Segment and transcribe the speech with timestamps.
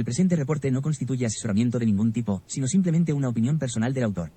[0.00, 4.04] El presente reporte no constituye asesoramiento de ningún tipo, sino simplemente una opinión personal del
[4.04, 4.32] autor.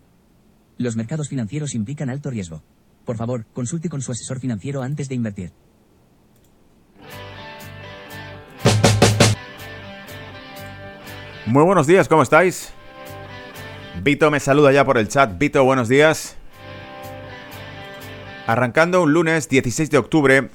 [0.77, 2.61] Los mercados financieros implican alto riesgo.
[3.05, 5.53] Por favor, consulte con su asesor financiero antes de invertir.
[11.45, 12.73] Muy buenos días, ¿cómo estáis?
[14.03, 15.37] Vito me saluda ya por el chat.
[15.37, 16.35] Vito, buenos días.
[18.47, 20.49] Arrancando un lunes 16 de octubre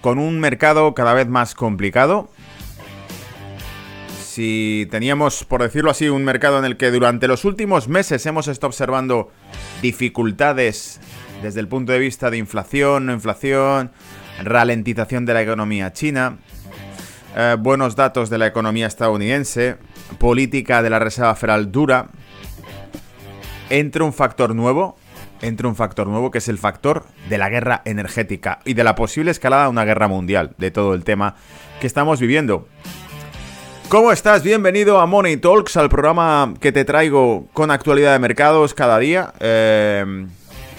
[0.00, 2.28] con un mercado cada vez más complicado
[4.36, 8.48] si teníamos, por decirlo así, un mercado en el que durante los últimos meses hemos
[8.48, 9.30] estado observando
[9.80, 11.00] dificultades
[11.42, 13.92] desde el punto de vista de inflación, no inflación,
[14.44, 16.36] ralentización de la economía china,
[17.34, 19.78] eh, buenos datos de la economía estadounidense,
[20.18, 22.08] política de la Reserva Federal dura,
[23.70, 24.98] entra un factor nuevo,
[25.40, 28.96] entra un factor nuevo que es el factor de la guerra energética y de la
[28.96, 31.36] posible escalada de una guerra mundial, de todo el tema
[31.80, 32.68] que estamos viviendo.
[33.88, 34.42] ¿Cómo estás?
[34.42, 39.32] Bienvenido a Money Talks, al programa que te traigo con actualidad de mercados cada día.
[39.38, 40.26] Eh,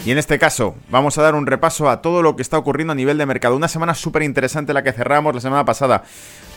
[0.05, 2.91] y en este caso, vamos a dar un repaso a todo lo que está ocurriendo
[2.91, 3.55] a nivel de mercado.
[3.55, 6.03] Una semana súper interesante la que cerramos la semana pasada.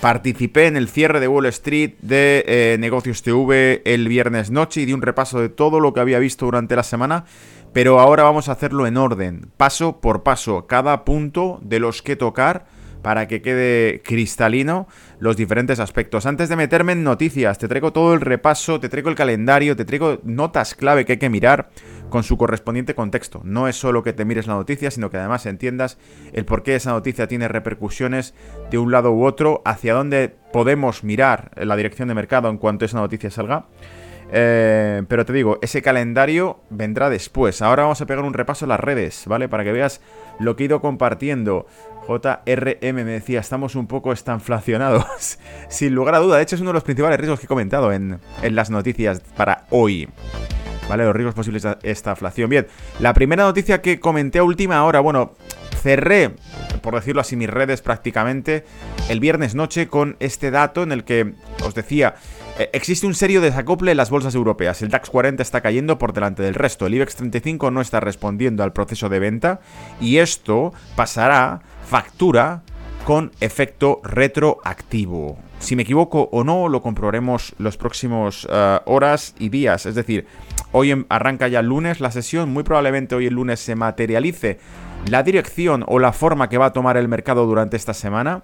[0.01, 4.87] Participé en el cierre de Wall Street de eh, Negocios TV el viernes noche y
[4.87, 7.27] di un repaso de todo lo que había visto durante la semana.
[7.73, 12.17] Pero ahora vamos a hacerlo en orden, paso por paso, cada punto de los que
[12.17, 14.87] tocar para que quede cristalino
[15.19, 16.27] los diferentes aspectos.
[16.27, 19.85] Antes de meterme en noticias, te traigo todo el repaso, te traigo el calendario, te
[19.85, 21.71] traigo notas clave que hay que mirar
[22.11, 23.41] con su correspondiente contexto.
[23.45, 25.99] No es solo que te mires la noticia, sino que además entiendas
[26.33, 28.35] el por qué esa noticia tiene repercusiones
[28.71, 32.85] de un lado u otro, hacia dónde podemos mirar la dirección de mercado en cuanto
[32.85, 33.67] esa noticia salga.
[34.33, 37.63] Eh, pero te digo, ese calendario vendrá después.
[37.63, 39.49] Ahora vamos a pegar un repaso en las redes, ¿vale?
[39.49, 40.01] Para que veas
[40.39, 41.67] lo que he ido compartiendo.
[42.07, 45.39] JRM me decía, estamos un poco estanflacionados.
[45.69, 47.93] Sin lugar a duda, de hecho es uno de los principales riesgos que he comentado
[47.93, 50.09] en, en las noticias para hoy.
[50.89, 51.05] ¿Vale?
[51.05, 52.51] Los riesgos posibles de esta inflación.
[52.51, 52.67] Bien,
[52.99, 55.35] la primera noticia que comenté a última hora, bueno,
[55.81, 56.35] cerré,
[56.83, 58.65] por decirlo así, mis redes prácticamente
[59.09, 61.35] el viernes noche con este dato en el que
[61.65, 62.17] os decía
[62.59, 64.83] eh, existe un serio desacople en las bolsas europeas.
[64.83, 66.87] El DAX 40 está cayendo por delante del resto.
[66.87, 69.61] El IBEX 35 no está respondiendo al proceso de venta
[69.99, 72.63] y esto pasará factura
[73.05, 75.37] con efecto retroactivo.
[75.59, 79.87] Si me equivoco o no, lo comprobaremos los próximos eh, horas y días.
[79.87, 80.25] Es decir,
[80.71, 84.61] hoy em, arranca ya el lunes la sesión, muy probablemente hoy el lunes se materialice
[85.07, 88.43] la dirección o la forma que va a tomar el mercado durante esta semana.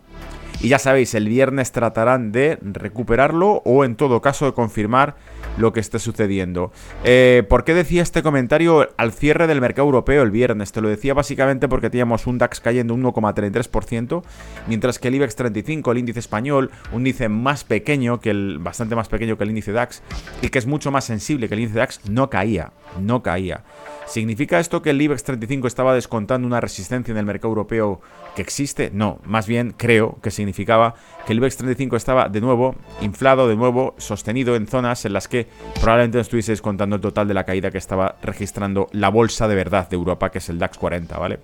[0.60, 5.14] Y ya sabéis, el viernes tratarán de recuperarlo o en todo caso de confirmar
[5.56, 6.72] lo que esté sucediendo.
[7.04, 10.72] Eh, ¿Por qué decía este comentario al cierre del mercado europeo el viernes?
[10.72, 14.22] Te lo decía básicamente porque teníamos un DAX cayendo un 1,33%,
[14.66, 18.96] mientras que el IBEX 35, el índice español, un índice más pequeño, que el, bastante
[18.96, 20.02] más pequeño que el índice DAX,
[20.42, 23.64] y que es mucho más sensible que el índice DAX, no caía, no caía.
[24.06, 28.00] ¿Significa esto que el IBEX 35 estaba descontando una resistencia en el mercado europeo
[28.36, 28.90] que existe?
[28.92, 30.94] No, más bien creo que significaba
[31.26, 35.26] que el IBEX 35 estaba de nuevo inflado, de nuevo sostenido en zonas en las
[35.26, 35.48] que
[35.80, 39.56] probablemente no estuviese descontando el total de la caída que estaba registrando la bolsa de
[39.56, 41.40] verdad de Europa, que es el DAX 40, ¿vale?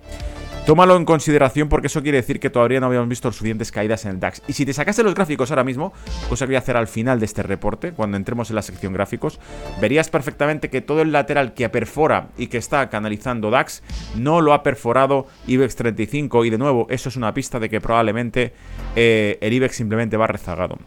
[0.65, 4.11] Tómalo en consideración porque eso quiere decir que todavía no habíamos visto suficientes caídas en
[4.11, 4.41] el DAX.
[4.47, 5.91] Y si te sacase los gráficos ahora mismo,
[6.29, 8.93] cosa que voy a hacer al final de este reporte, cuando entremos en la sección
[8.93, 9.41] gráficos,
[9.81, 13.83] verías perfectamente que todo el lateral que perfora y que está canalizando DAX
[14.15, 17.81] no lo ha perforado IBEX 35 y de nuevo eso es una pista de que
[17.81, 18.53] probablemente
[18.95, 20.77] eh, el IBEX simplemente va rezagado.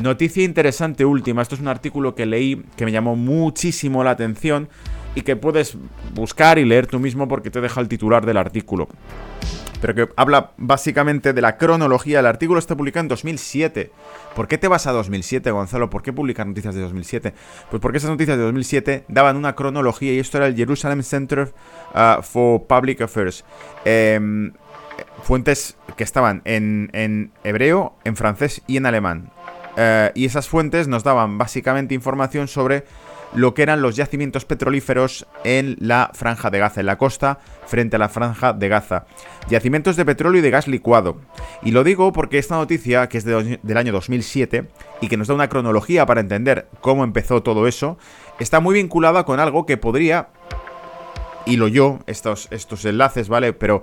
[0.00, 4.70] Noticia interesante última, esto es un artículo que leí que me llamó muchísimo la atención
[5.14, 5.76] y que puedes
[6.14, 8.88] buscar y leer tú mismo porque te deja el titular del artículo.
[9.80, 12.20] Pero que habla básicamente de la cronología.
[12.20, 13.90] El artículo está publicado en 2007.
[14.34, 15.88] ¿Por qué te vas a 2007, Gonzalo?
[15.88, 17.32] ¿Por qué publicar noticias de 2007?
[17.70, 21.52] Pues porque esas noticias de 2007 daban una cronología y esto era el Jerusalem Center
[21.94, 23.44] uh, for Public Affairs.
[23.86, 24.52] Em,
[25.22, 29.30] fuentes que estaban en, hebreo, en francés y en alemán.
[29.76, 32.84] Eh, y esas fuentes nos daban básicamente información sobre
[33.34, 37.96] lo que eran los yacimientos petrolíferos en la franja de Gaza, en la costa frente
[37.96, 39.06] a la franja de Gaza.
[39.48, 41.20] Yacimientos de petróleo y de gas licuado.
[41.62, 44.68] Y lo digo porque esta noticia, que es del año 2007
[45.00, 47.98] y que nos da una cronología para entender cómo empezó todo eso,
[48.38, 50.28] está muy vinculada con algo que podría
[51.46, 53.52] hilo yo estos, estos enlaces, ¿vale?
[53.52, 53.82] Pero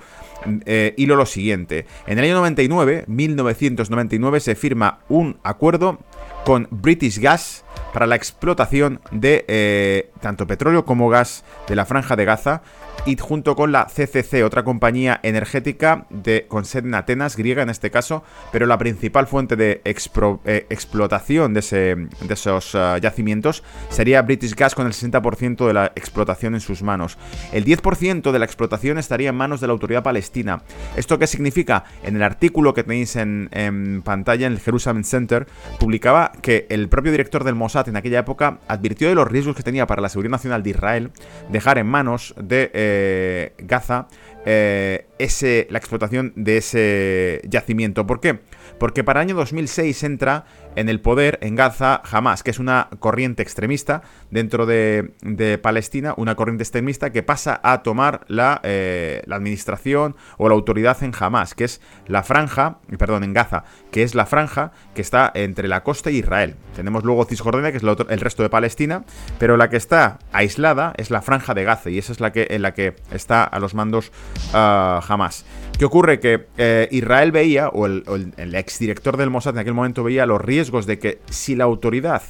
[0.65, 1.85] eh, hilo lo siguiente.
[2.05, 5.99] En el año 99, 1999, se firma un acuerdo
[6.47, 12.15] con British Gas para la explotación de eh, tanto petróleo como gas de la franja
[12.15, 12.61] de Gaza
[13.05, 17.69] y junto con la CCC, otra compañía energética de, con sede en Atenas, griega en
[17.69, 24.21] este caso, pero la principal fuente de eh, explotación de, de esos ah, yacimientos sería
[24.21, 27.17] British Gas con el 60% de la explotación en sus manos.
[27.53, 30.63] El 10% de la explotación estaría en manos de la autoridad palestina.
[30.95, 31.85] ¿Esto qué significa?
[32.03, 35.47] En el artículo que tenéis en, en pantalla en el Jerusalem Center,
[35.79, 39.63] publicaba que el propio director del Mossad en aquella época advirtió de los riesgos que
[39.63, 41.11] tenía para la seguridad nacional de Israel
[41.49, 42.71] dejar en manos de...
[42.73, 44.07] Eh, Gaza
[44.49, 48.07] eh, ese, la explotación de ese yacimiento.
[48.07, 48.39] ¿Por qué?
[48.79, 50.45] Porque para el año 2006 entra
[50.77, 56.35] en el poder en Gaza Hamas, que es una corriente extremista dentro de, Palestina, una
[56.35, 61.53] corriente extremista que pasa a tomar la, eh, la, administración o la autoridad en Hamas,
[61.55, 63.65] que es la franja, perdón, en Gaza,
[63.97, 66.53] que es la franja que está entre la costa y Israel.
[66.75, 69.03] Tenemos luego Cisjordania, que es el resto de Palestina,
[69.39, 72.45] pero la que está aislada es la franja de Gaza y esa es la que,
[72.51, 74.11] en la que está a los mandos
[74.53, 75.45] uh, Hamas.
[75.79, 76.19] ¿Qué ocurre?
[76.19, 80.41] Que eh, Israel veía, o el, el, exdirector del Mossad en aquel momento veía los
[80.41, 82.21] riesgos de que si la autoridad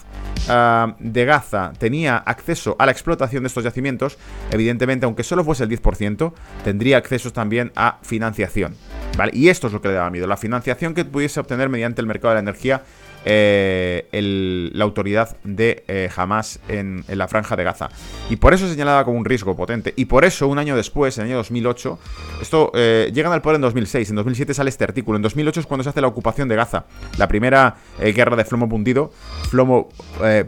[0.48, 4.18] ah, de Gaza tenía acceso a la explotación de estos yacimientos,
[4.52, 6.32] evidentemente, aunque solo fuese el 10%,
[6.64, 8.76] tendría acceso también a financiación.
[9.16, 9.32] ¿Vale?
[9.34, 12.08] Y esto es lo que le daba miedo, la financiación que pudiese obtener mediante el
[12.08, 12.84] mercado de la energía
[13.30, 17.90] eh, la autoridad de eh, Hamas en, la franja de Gaza.
[18.30, 19.94] Y por eso señalaba como un riesgo potente.
[19.98, 22.00] Y por eso, un año después, en el año 2008,
[22.42, 25.66] esto eh, llegan al poder en 2006, en 2007 sale este artículo, en 2008 es
[25.66, 26.86] cuando se hace la ocupación de Gaza,
[27.18, 29.12] la primera guerra de plomo fundido,
[29.52, 29.90] plomo,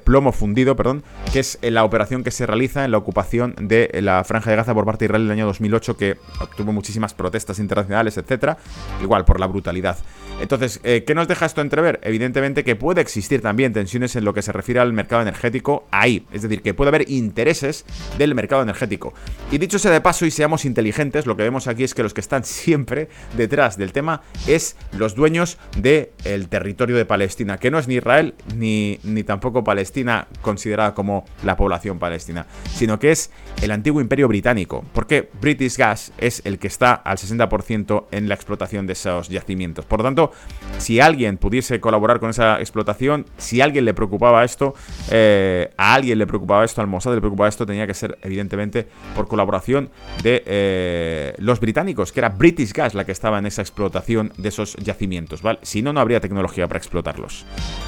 [0.05, 1.03] plomo fundido, perdón,
[1.33, 4.73] que es la operación que se realiza en la ocupación de la franja de Gaza
[4.73, 8.57] por parte de Israel en el año 2008, que obtuvo muchísimas protestas internacionales, etcétera,
[9.01, 9.97] igual por la brutalidad.
[10.39, 11.99] Entonces, ¿qué nos deja esto entrever?
[12.03, 16.25] Evidentemente que puede existir también tensiones en lo que se refiere al mercado energético ahí.
[16.31, 17.85] Es decir, que puede haber intereses
[18.17, 19.13] del mercado energético.
[19.51, 22.13] Y dicho sea de paso y seamos inteligentes, lo que vemos aquí es que los
[22.13, 27.79] que están siempre detrás del tema es los dueños del territorio de Palestina, que no
[27.79, 33.31] es ni Israel ni, ni tampoco Palestina considerada como la población palestina, sino que es
[33.61, 38.35] el antiguo imperio británico, porque British Gas es el que está al 60% en la
[38.35, 39.85] explotación de esos yacimientos.
[39.85, 40.31] Por lo tanto,
[40.77, 43.25] si alguien pudiese colaborar con esa explotación.
[43.37, 44.73] Si a alguien le preocupaba esto,
[45.11, 48.87] eh, a alguien le preocupaba esto, al Mossad le preocupaba esto, tenía que ser evidentemente
[49.15, 49.89] por colaboración
[50.23, 54.49] de eh, los británicos, que era British Gas la que estaba en esa explotación de
[54.49, 55.59] esos yacimientos, ¿vale?
[55.61, 57.45] Si no, no habría tecnología para explotarlos.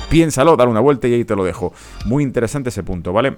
[0.10, 1.74] Piénsalo, dale una vuelta y ahí te lo dejo.
[2.06, 3.38] Muy interesante ese punto, ¿vale?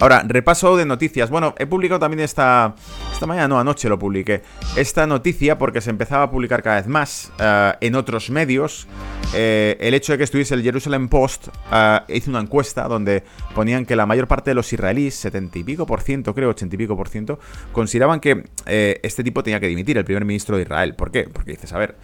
[0.00, 1.28] Ahora, repaso de noticias.
[1.28, 2.74] Bueno, he publicado también esta...
[3.20, 4.40] Esta mañana, no, anoche lo publiqué.
[4.76, 8.88] Esta noticia porque se empezaba a publicar cada vez más eh, en otros medios.
[9.34, 13.22] Eh, el hecho de que estuviese el Jerusalem Post uh, hizo una encuesta donde
[13.54, 16.74] ponían que la mayor parte de los israelíes, 70 y pico por ciento, creo, 80
[16.74, 17.38] y pico por ciento,
[17.72, 20.94] consideraban que este tipo tenía que dimitir, el primer ministro de Israel.
[20.94, 21.24] ¿Por qué?
[21.24, 21.96] Porque dices, a ver,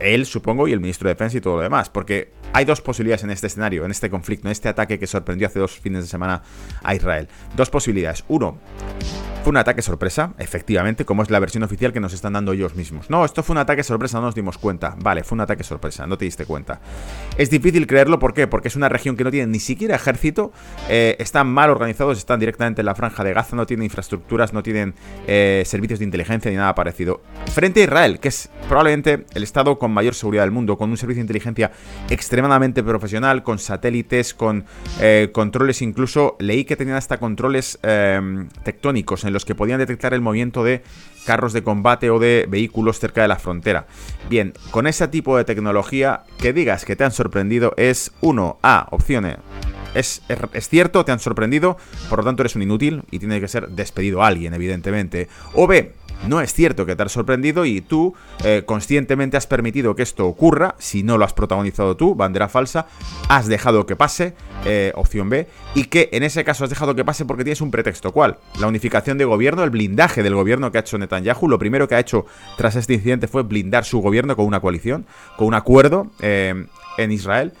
[0.00, 1.90] él, supongo, y el ministro de Defensa y todo lo demás.
[1.90, 5.46] Porque hay dos posibilidades en este escenario, en este conflicto, en este ataque que sorprendió
[5.46, 6.42] hace dos fines de semana
[6.82, 7.28] a Israel.
[7.54, 8.24] Dos posibilidades.
[8.28, 8.58] Uno,
[9.42, 12.74] fue un ataque sorpresa, efectivamente, como es la versión oficial que nos están dando ellos
[12.74, 13.08] mismos.
[13.10, 14.96] No, esto fue un ataque sorpresa, no nos dimos cuenta.
[14.98, 16.80] Vale, fue un ataque sorpresa, no te diste cuenta.
[17.38, 18.48] Es difícil creerlo, ¿por qué?
[18.48, 20.50] Porque es una región que no tiene ni siquiera ejército,
[20.88, 24.64] eh, están mal organizados, están directamente en la franja de Gaza, no tienen infraestructuras, no
[24.64, 24.94] tienen
[25.28, 27.22] eh, servicios de inteligencia ni nada parecido.
[27.52, 30.96] Frente a Israel, que es probablemente el estado con mayor seguridad del mundo, con un
[30.96, 31.70] servicio de inteligencia
[32.10, 32.35] extremadamente
[32.84, 34.64] profesional, con satélites, con
[35.00, 37.78] eh, controles, incluso leí que tenían hasta controles
[38.62, 40.82] tectónicos en los que podían detectar el movimiento de
[41.26, 43.86] carros de combate o de vehículos cerca de la frontera.
[44.30, 48.58] Bien, con ese tipo de tecnología, que digas que te han sorprendido es 1.
[48.62, 48.88] A.
[48.90, 49.36] Opciones.
[49.96, 50.22] Es,
[50.52, 51.76] es, cierto, te han sorprendido,
[52.08, 55.28] por lo tanto eres un inútil y tiene que ser despedido alguien, evidentemente.
[55.54, 55.92] O B,
[56.24, 60.26] no es cierto que te has sorprendido y tú eh, conscientemente has permitido que esto
[60.26, 62.86] ocurra, si no lo has protagonizado tú, bandera falsa,
[63.28, 64.34] has dejado que pase,
[64.64, 67.70] eh, opción B, y que en ese caso has dejado que pase porque tienes un
[67.70, 68.12] pretexto.
[68.12, 68.38] ¿Cuál?
[68.58, 71.48] La unificación de gobierno, el blindaje del gobierno que ha hecho Netanyahu.
[71.48, 72.26] Lo primero que ha hecho
[72.56, 76.66] tras este incidente fue blindar su gobierno con una coalición, con un acuerdo eh,
[76.98, 77.52] en Israel.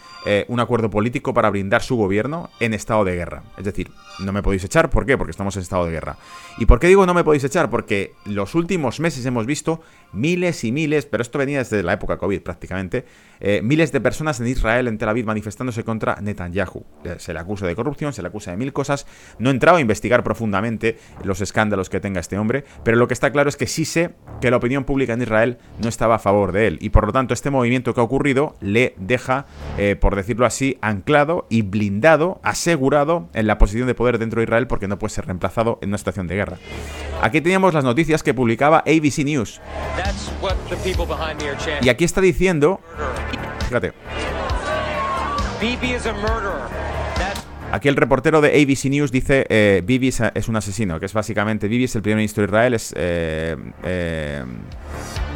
[0.48, 3.42] Un acuerdo político para blindar su gobierno en estado de guerra.
[3.56, 5.18] Es decir, no me podéis echar, ¿por qué?
[5.18, 6.16] Porque estamos en estado de guerra.
[6.58, 7.70] ¿Y por qué digo no me podéis echar?
[7.70, 9.80] Porque los últimos meses hemos visto
[10.12, 13.04] miles y miles, pero esto venía desde la época COVID prácticamente,
[13.40, 16.84] eh, miles de personas en Israel, en Tel Aviv, manifestándose contra Netanyahu.
[17.04, 19.06] Eh, se le acusa de corrupción, se le acusa de mil cosas.
[19.38, 23.14] No he entrado a investigar profundamente los escándalos que tenga este hombre, pero lo que
[23.14, 26.18] está claro es que sí sé que la opinión pública en Israel no estaba a
[26.18, 26.78] favor de él.
[26.80, 29.46] Y por lo tanto, este movimiento que ha ocurrido le deja,
[29.76, 34.40] eh, por por decirlo así, anclado y blindado, asegurado en la posición de poder dentro
[34.40, 36.58] de Israel porque no puede ser reemplazado en una situación de guerra.
[37.22, 39.60] Aquí teníamos las noticias que publicaba ABC News.
[41.82, 42.80] Y aquí está diciendo...
[43.66, 43.92] Fíjate.
[47.72, 51.66] Aquí el reportero de ABC News dice eh, Bibi es, un asesino, que es básicamente
[51.66, 54.44] Bibi es el primer ministro de Israel, es eh, eh,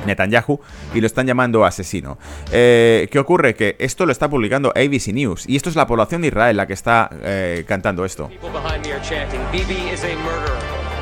[0.07, 0.61] Netanyahu,
[0.95, 2.19] y lo están llamando asesino.
[2.53, 3.55] Eh, ¿Qué ocurre?
[3.55, 6.67] Que esto lo está publicando ABC News, y esto es la población de Israel la
[6.67, 8.31] que está eh, cantando esto.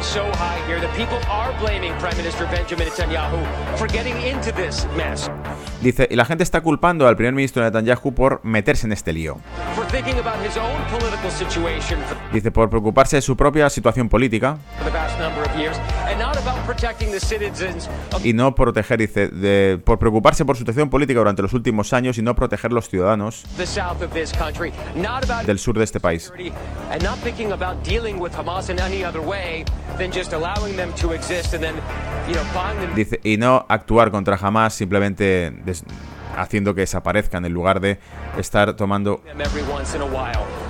[0.02, 3.38] So high here that people are blaming Prime Minister Benjamin Netanyahu
[3.76, 5.31] for getting into this mess.
[5.81, 9.38] Dice, y la gente está culpando al primer ministro Netanyahu por meterse en este lío.
[12.33, 14.59] Dice, por preocuparse de su propia situación política.
[18.25, 22.19] Y no proteger, dice, de, por preocuparse por su situación política durante los últimos años
[22.19, 23.45] y no proteger los ciudadanos
[25.47, 26.33] del sur de este país.
[32.95, 35.52] Dice, y no actuar contra Hamas simplemente
[36.38, 37.99] haciendo que desaparezcan en lugar de
[38.38, 39.23] estar tomando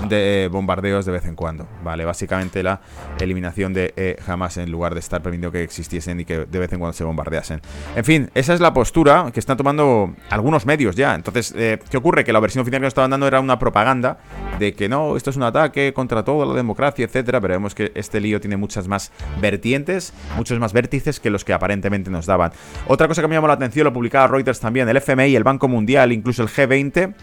[0.08, 1.66] de bombardeos de vez en cuando.
[1.82, 2.80] Vale, básicamente la
[3.20, 6.72] eliminación de eh, Hamas en lugar de estar permitiendo que existiesen y que de vez
[6.72, 7.60] en cuando se bombardeasen.
[7.96, 11.14] En fin, esa es la postura que están tomando algunos medios ya.
[11.14, 12.24] Entonces, eh, ¿qué ocurre?
[12.24, 14.18] Que la versión oficial que nos estaban dando era una propaganda
[14.58, 17.92] de que no, esto es un ataque contra toda la democracia, etcétera, pero vemos que
[17.94, 22.52] este lío tiene muchas más vertientes, muchos más vértices que los que aparentemente nos daban.
[22.86, 25.57] Otra cosa que me llamó la atención, lo publicaba Reuters también, el FMI, el Banco
[25.66, 27.14] Mundial, incluso el G20,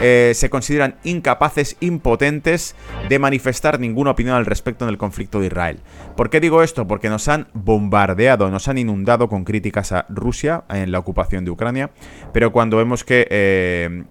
[0.00, 2.74] eh, se consideran incapaces, impotentes
[3.08, 5.80] de manifestar ninguna opinión al respecto en el conflicto de Israel.
[6.16, 6.88] ¿Por qué digo esto?
[6.88, 11.50] Porque nos han bombardeado, nos han inundado con críticas a Rusia en la ocupación de
[11.50, 11.90] Ucrania,
[12.32, 14.04] pero cuando vemos que eh,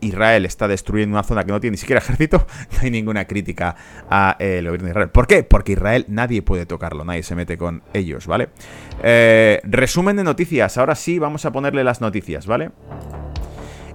[0.00, 3.76] Israel está destruyendo una zona que no tiene ni siquiera ejército, no hay ninguna crítica
[4.08, 5.10] al gobierno de Israel.
[5.10, 5.42] ¿Por qué?
[5.42, 8.48] Porque Israel nadie puede tocarlo, nadie se mete con ellos, ¿vale?
[9.64, 12.70] resumen de noticias, ahora sí vamos a ponerle las noticias, ¿vale?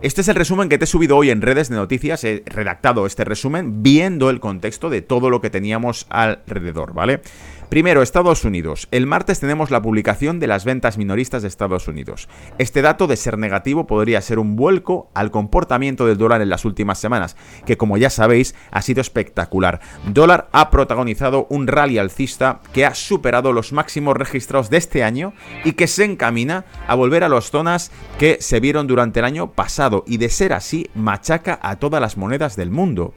[0.01, 2.24] Este es el resumen que te he subido hoy en redes de noticias.
[2.24, 7.22] He redactado este resumen viendo el contexto de todo lo que teníamos alrededor, ¿vale?
[7.69, 8.88] Primero, Estados Unidos.
[8.91, 12.29] El martes tenemos la publicación de las ventas minoristas de Estados Unidos.
[12.60, 16.63] Este dato de ser negativo podría ser un vuelco al comportamiento del dólar en las
[16.63, 19.81] últimas semanas, que como ya sabéis ha sido espectacular.
[20.05, 25.34] Dólar ha protagonizado un rally alcista que ha superado los máximos registrados de este año
[25.63, 29.51] y que se encamina a volver a las zonas que se vieron durante el año
[29.53, 33.13] pasado y de ser así machaca a todas las monedas del mundo.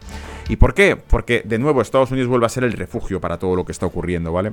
[0.49, 0.97] ¿Y por qué?
[0.97, 3.85] Porque de nuevo Estados Unidos vuelve a ser el refugio para todo lo que está
[3.85, 4.53] ocurriendo, ¿vale?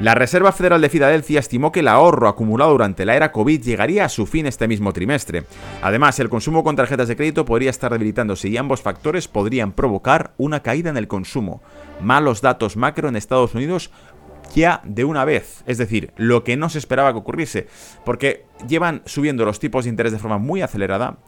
[0.00, 4.06] La Reserva Federal de Filadelfia estimó que el ahorro acumulado durante la era COVID llegaría
[4.06, 5.44] a su fin este mismo trimestre.
[5.82, 10.32] Además, el consumo con tarjetas de crédito podría estar debilitándose y ambos factores podrían provocar
[10.38, 11.60] una caída en el consumo.
[12.00, 13.90] Malos datos macro en Estados Unidos
[14.54, 15.62] ya de una vez.
[15.66, 17.66] Es decir, lo que no se esperaba que ocurriese.
[18.04, 21.18] Porque llevan subiendo los tipos de interés de forma muy acelerada.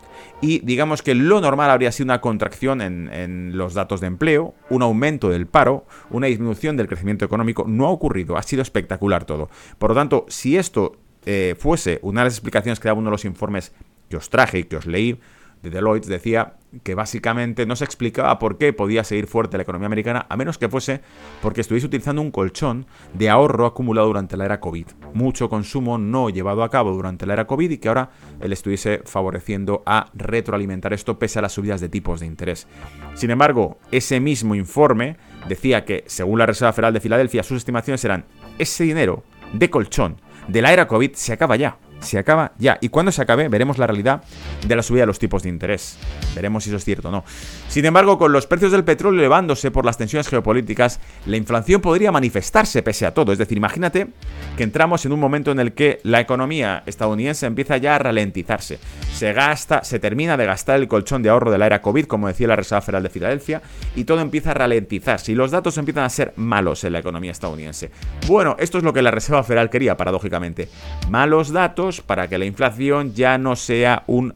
[0.40, 4.82] Y digamos que lo normal habría sido una contracción en, los datos de empleo, un
[4.82, 7.64] aumento del paro, una disminución del crecimiento económico.
[7.66, 9.48] No ha ocurrido, ha sido espectacular todo.
[9.78, 13.12] Por lo tanto, si esto eh, fuese una de las explicaciones que daba uno de
[13.12, 13.72] los informes
[14.08, 15.18] que os traje y que os leí,
[15.62, 19.87] de Deloitte decía que básicamente no se explicaba por qué podía seguir fuerte la economía
[19.87, 21.00] americana a menos que fuese
[21.40, 24.87] porque estuviese utilizando un colchón de ahorro acumulado durante la era COVID.
[25.14, 29.02] Mucho consumo no llevado a cabo durante la era COVID y que ahora él estuviese
[29.04, 32.66] favoreciendo a retroalimentar esto pese a las subidas de tipos de interés.
[33.14, 35.16] Sin embargo, ese mismo informe
[35.49, 38.25] decía que, según la Reserva Federal de Filadelfia, sus estimaciones eran
[38.59, 40.16] ese dinero de colchón
[40.49, 42.78] de la era COVID se acaba ya se acaba ya.
[42.80, 44.23] Y cuando se acabe, veremos la realidad
[44.66, 45.99] de la subida de los tipos de interés.
[46.35, 47.25] Veremos si eso es cierto o no.
[47.68, 52.12] Sin embargo, con los precios del petróleo elevándose por las tensiones geopolíticas, la inflación podría
[52.12, 53.32] manifestarse pese a todo.
[53.32, 54.09] Es decir, imagínate
[54.56, 58.78] que entramos en un momento en el que la economía estadounidense empieza ya a ralentizarse.
[59.14, 62.28] Se gasta, se termina de gastar el colchón de ahorro de la era COVID, como
[62.28, 63.62] decía la Reserva Federal de Filadelfia,
[63.94, 65.32] y todo empieza a ralentizarse.
[65.32, 67.90] Y los datos empiezan a ser malos en la economía estadounidense.
[68.26, 70.68] Bueno, esto es lo que la Reserva Federal quería, paradójicamente.
[71.11, 74.34] Malos datos para que la inflación ya no sea un,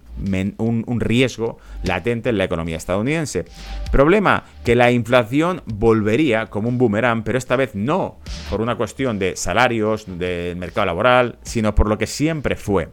[0.59, 3.45] un, riesgo latente en la economía estadounidense.
[3.91, 8.19] Problema, que la inflación volvería como un boomerang, pero esta vez no
[8.51, 12.89] por una cuestión de salarios, del mercado laboral, sino por lo que siempre fue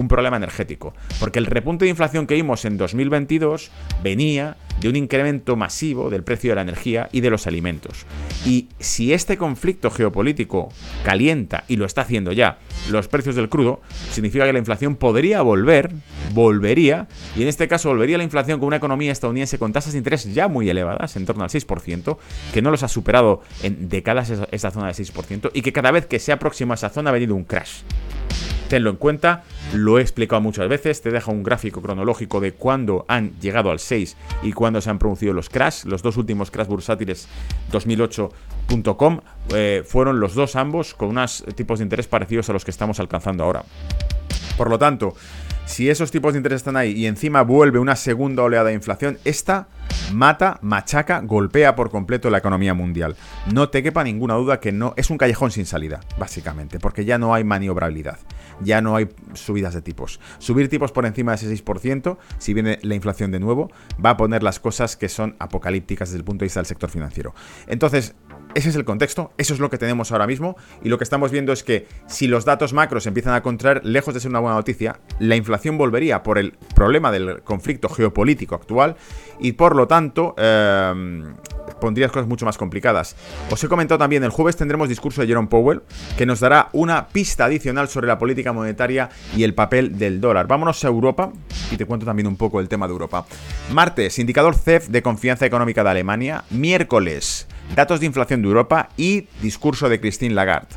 [0.00, 0.94] un problema energético.
[1.18, 3.70] Porque el repunte de inflación que vimos en 2022
[4.02, 8.06] venía de un incremento masivo del precio de la energía y de los alimentos.
[8.46, 10.70] Y si este conflicto geopolítico
[11.04, 12.58] calienta, y lo está haciendo ya,
[12.90, 13.80] los precios del crudo,
[14.10, 15.92] significa que la inflación podría volver,
[16.32, 19.98] volvería, y en este caso volvería la inflación con una economía estadounidense con tasas de
[19.98, 22.16] interés ya muy elevadas, en torno al 6%,
[22.54, 26.06] que no los ha superado en décadas esa, zona del 6%, y que cada vez
[26.06, 27.82] que se aproxima a esa zona ha venido un crash.
[28.70, 29.42] Tenlo en cuenta,
[29.74, 33.80] lo he explicado muchas veces, te deja un gráfico cronológico de cuándo han llegado al
[33.80, 35.86] 6 y cuándo se han producido los crash.
[35.86, 37.26] Los dos últimos crash bursátiles
[37.72, 39.20] 2008.com
[39.56, 43.00] eh, fueron los dos ambos con unos tipos de interés parecidos a los que estamos
[43.00, 43.64] alcanzando ahora.
[44.56, 45.16] Por lo tanto,
[45.66, 49.18] si esos tipos de interés están ahí y encima vuelve una segunda oleada de inflación,
[49.24, 49.68] esta
[50.12, 53.16] mata, machaca, golpea por completo la economía mundial.
[53.52, 57.18] No te quepa ninguna duda que no es un callejón sin salida, básicamente, porque ya
[57.18, 58.18] no hay maniobrabilidad,
[58.60, 60.20] ya no hay subidas de tipos.
[60.38, 63.70] Subir tipos por encima de ese 6%, si viene la inflación de nuevo,
[64.04, 66.90] va a poner las cosas que son apocalípticas desde el punto de vista del sector
[66.90, 67.34] financiero.
[67.66, 68.14] Entonces,
[68.54, 71.30] ese es el contexto, eso es lo que tenemos ahora mismo y lo que estamos
[71.30, 74.56] viendo es que si los datos macros empiezan a contraer, lejos de ser una buena
[74.56, 78.96] noticia, la inflación volvería por el problema del conflicto geopolítico actual
[79.38, 81.22] y por lo tanto eh,
[81.80, 83.16] pondría cosas mucho más complicadas.
[83.50, 85.82] Os he comentado también, el jueves tendremos discurso de Jerome Powell
[86.16, 90.46] que nos dará una pista adicional sobre la política monetaria y el papel del dólar.
[90.46, 91.32] Vámonos a Europa
[91.70, 93.26] y te cuento también un poco el tema de Europa.
[93.72, 96.44] Martes, indicador CEF de confianza económica de Alemania.
[96.50, 100.76] Miércoles, datos de inflación de Europa y discurso de Christine Lagarde.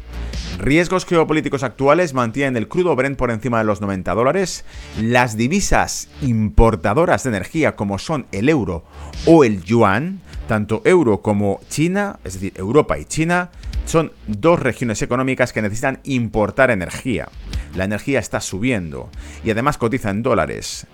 [0.60, 4.66] Riesgos geopolíticos actuales mantienen el crudo Brent por encima de los 90 dólares.
[5.02, 8.84] Las divisas importadoras de energía como son el euro
[9.26, 13.50] o el yuan, tanto euro como China, es decir, Europa y China,
[13.86, 17.30] son dos regiones económicas que necesitan importar energía.
[17.76, 19.10] La energía está subiendo
[19.44, 20.86] y además cotiza en dólares.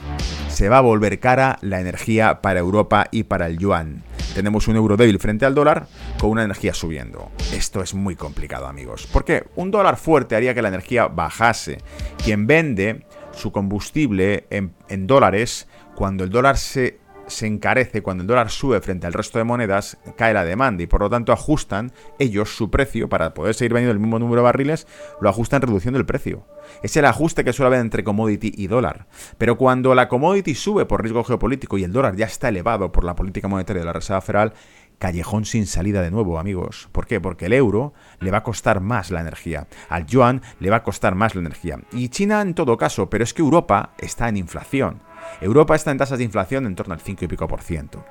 [0.48, 4.04] Se va a volver cara la energía para Europa y para el yuan.
[4.34, 5.88] Tenemos un euro débil frente al dólar
[6.20, 7.32] con una energía subiendo.
[7.54, 9.08] Esto es muy complicado, amigos.
[9.12, 11.80] Porque un dólar fuerte haría que la energía bajase.
[12.24, 18.28] Quien vende su combustible en, en dólares, cuando el dólar se se encarece cuando el
[18.28, 21.92] dólar sube frente al resto de monedas, cae la demanda y por lo tanto ajustan
[22.18, 24.88] ellos su precio para poder seguir vendiendo el mismo número de barriles,
[25.22, 26.46] lo ajustan reduciendo el precio.
[26.84, 29.08] Es el ajuste que suele haber entre commodity y dólar.
[29.38, 33.04] Pero cuando la commodity sube por riesgo geopolítico y el dólar ya está elevado por
[33.04, 34.54] la política monetaria de la Reserva Federal,
[35.00, 36.90] callejón sin salida de nuevo, amigos.
[36.92, 37.20] ¿Por qué?
[37.20, 40.84] Porque el euro le va a costar más la energía, al yuan le va a
[40.84, 41.80] costar más la energía.
[41.92, 45.02] Y China en todo caso, pero es que Europa está en inflación.
[45.42, 48.04] Europa está en tasas de inflación en torno al 5 y pico por ciento.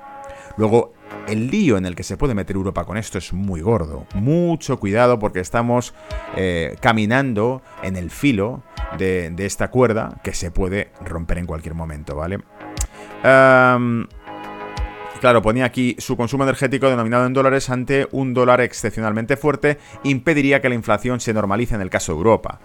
[0.57, 0.93] Luego,
[1.27, 4.05] el lío en el que se puede meter Europa con esto es muy gordo.
[4.15, 5.93] Mucho cuidado porque estamos
[6.35, 8.63] eh, caminando en el filo
[8.97, 12.39] de, esta cuerda que se puede romper en cualquier momento, ¿vale?
[15.19, 20.61] Claro, ponía aquí su consumo energético denominado en dólares ante un dólar excepcionalmente fuerte impediría
[20.61, 22.61] que la inflación se normalice en el caso de Europa.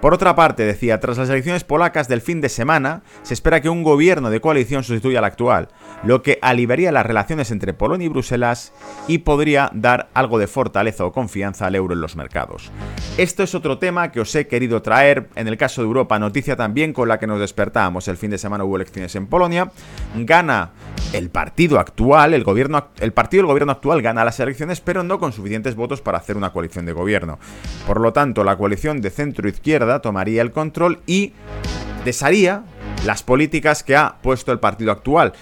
[0.00, 3.70] Por otra parte, decía, tras las elecciones polacas del fin de semana, se espera que
[3.70, 5.68] un gobierno de coalición sustituya al actual,
[6.04, 8.74] lo que aliviaría las relaciones entre Polonia y Bruselas
[9.08, 12.70] y podría dar algo de fortaleza o confianza al euro en los mercados.
[13.16, 16.56] Esto es otro tema que os he querido traer, en el caso de Europa, noticia
[16.56, 18.06] también con la que nos despertamos.
[18.08, 19.70] El fin de semana hubo elecciones en Polonia,
[20.14, 20.72] gana
[21.14, 25.18] el partido actual, el, gobierno, el partido del gobierno actual gana las elecciones, pero no
[25.18, 27.38] con suficientes votos para hacer una coalición de gobierno.
[27.86, 31.32] Por lo tanto, la coalición de centro-izquierda tomaría el control y
[32.04, 32.64] desharía
[33.04, 35.32] las políticas que ha puesto el partido actual.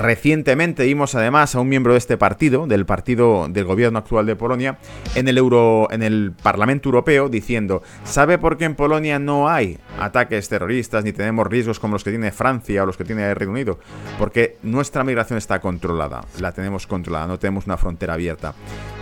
[0.00, 4.34] Recientemente vimos además a un miembro de este partido, del partido del gobierno actual de
[4.34, 4.78] Polonia,
[5.14, 9.78] en el Euro, en el Parlamento Europeo diciendo, ¿sabe por qué en Polonia no hay
[10.00, 13.36] ataques terroristas ni tenemos riesgos como los que tiene Francia o los que tiene el
[13.36, 13.78] Reino Unido?
[14.18, 18.52] Porque nuestra migración está controlada, la tenemos controlada, no tenemos una frontera abierta.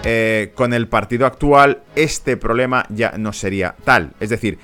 [0.04, 4.58] Eh, con el partido actual este problema ya no sería tal, es decir,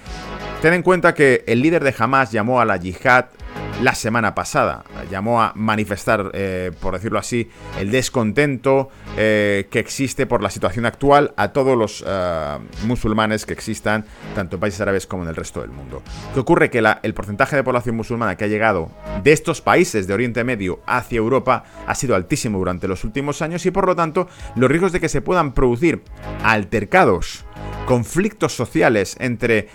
[0.60, 3.26] Ten en cuenta que el líder de Hamas llamó a la yihad
[3.82, 4.84] la semana pasada.
[5.08, 10.84] Llamó a manifestar, eh, por decirlo así, el descontento eh, que existe por la situación
[10.84, 15.36] actual a todos los eh, musulmanes que existan, tanto en países árabes como en el
[15.36, 16.02] resto del mundo.
[16.34, 16.70] ¿Qué ocurre?
[16.70, 18.90] Que el porcentaje de población musulmana que ha llegado
[19.22, 23.64] de estos países de Oriente Medio hacia Europa ha sido altísimo durante los últimos años
[23.66, 26.02] y por lo tanto los riesgos de que se puedan producir
[26.42, 27.44] altercados
[27.86, 29.68] conflictos sociales entre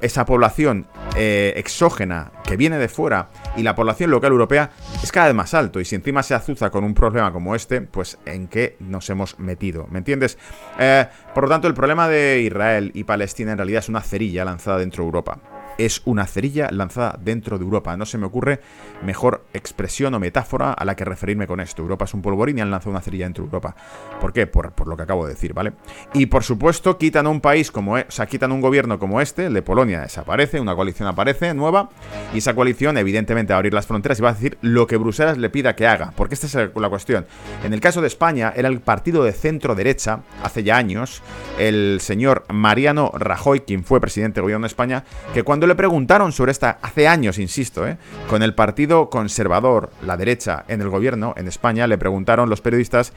[0.00, 4.70] esa población eh, exógena que viene de fuera y la población local europea
[5.02, 5.80] es cada vez más alto.
[5.80, 9.38] Y si encima se azuza con un problema como este, pues en qué nos hemos
[9.38, 10.38] metido, ¿me entiendes?
[10.78, 14.44] Eh, por lo tanto, el problema de Israel y Palestina en realidad es una cerilla
[14.44, 15.38] lanzada dentro de Europa.
[15.78, 17.96] Es una cerilla lanzada dentro de Europa.
[17.96, 18.60] No se me ocurre
[19.02, 21.82] mejor expresión o metáfora a la que referirme con esto.
[21.82, 23.74] Europa es un polvorín y han lanzado una cerilla dentro de Europa.
[24.20, 24.46] ¿Por qué?
[24.46, 25.72] Por, lo que acabo de decir, ¿vale?
[26.14, 29.46] Y por supuesto, quitan un país como, e, o sea, quitan un gobierno como este,
[29.46, 31.90] el de Polonia desaparece, una coalición aparece nueva,
[32.34, 34.96] y esa coalición, evidentemente, va a abrir las fronteras y va a decir lo que
[34.96, 36.12] Bruselas le pida que haga.
[36.16, 37.26] Porque esta es la cuestión.
[37.64, 41.22] En el caso de España, era el partido de centro derecha, hace ya años,
[41.58, 45.04] el señor Mariano Rajoy, quien fue presidente del gobierno de España,
[45.34, 47.98] que cuando le preguntaron sobre esta, hace años, insisto, ¿eh?
[48.28, 53.12] con el partido conservador, la derecha, en el gobierno, en España, le preguntaron los periodistas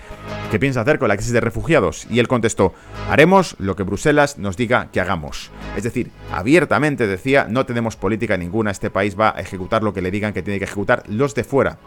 [0.51, 2.07] qué piensa hacer con la crisis de refugiados.
[2.09, 2.73] Y él contestó,
[3.09, 5.51] haremos lo que Bruselas nos diga que hagamos.
[5.75, 10.01] Es decir, abiertamente decía, no tenemos política ninguna, este país va a ejecutar lo que
[10.01, 11.77] le digan que tiene que ejecutar los de fuera.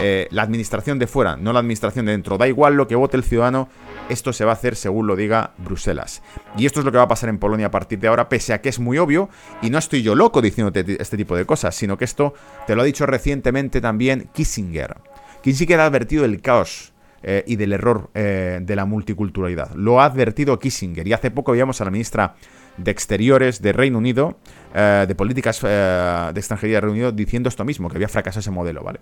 [0.00, 2.38] Eh, la administración de fuera, no la administración de dentro.
[2.38, 3.68] Da igual lo que vote el ciudadano,
[4.08, 6.22] esto se va a hacer según lo diga Bruselas.
[6.56, 8.52] Y esto es lo que va a pasar en Polonia a partir de ahora, pese
[8.52, 9.28] a que es muy obvio,
[9.62, 12.34] y no estoy yo loco diciéndote este tipo de cosas, sino que esto
[12.66, 14.96] te lo ha dicho recientemente también Kissinger.
[15.42, 16.92] Kissinger ha advertido del caos
[17.24, 19.74] eh, y del error eh, de la multiculturalidad.
[19.74, 21.06] Lo ha advertido Kissinger.
[21.06, 22.34] Y hace poco veíamos a la ministra
[22.76, 24.38] de Exteriores de Reino Unido,
[24.74, 28.50] eh, de Políticas de Extranjería de Reino Unido, diciendo esto mismo, que había fracasado ese
[28.50, 29.00] modelo, ¿vale?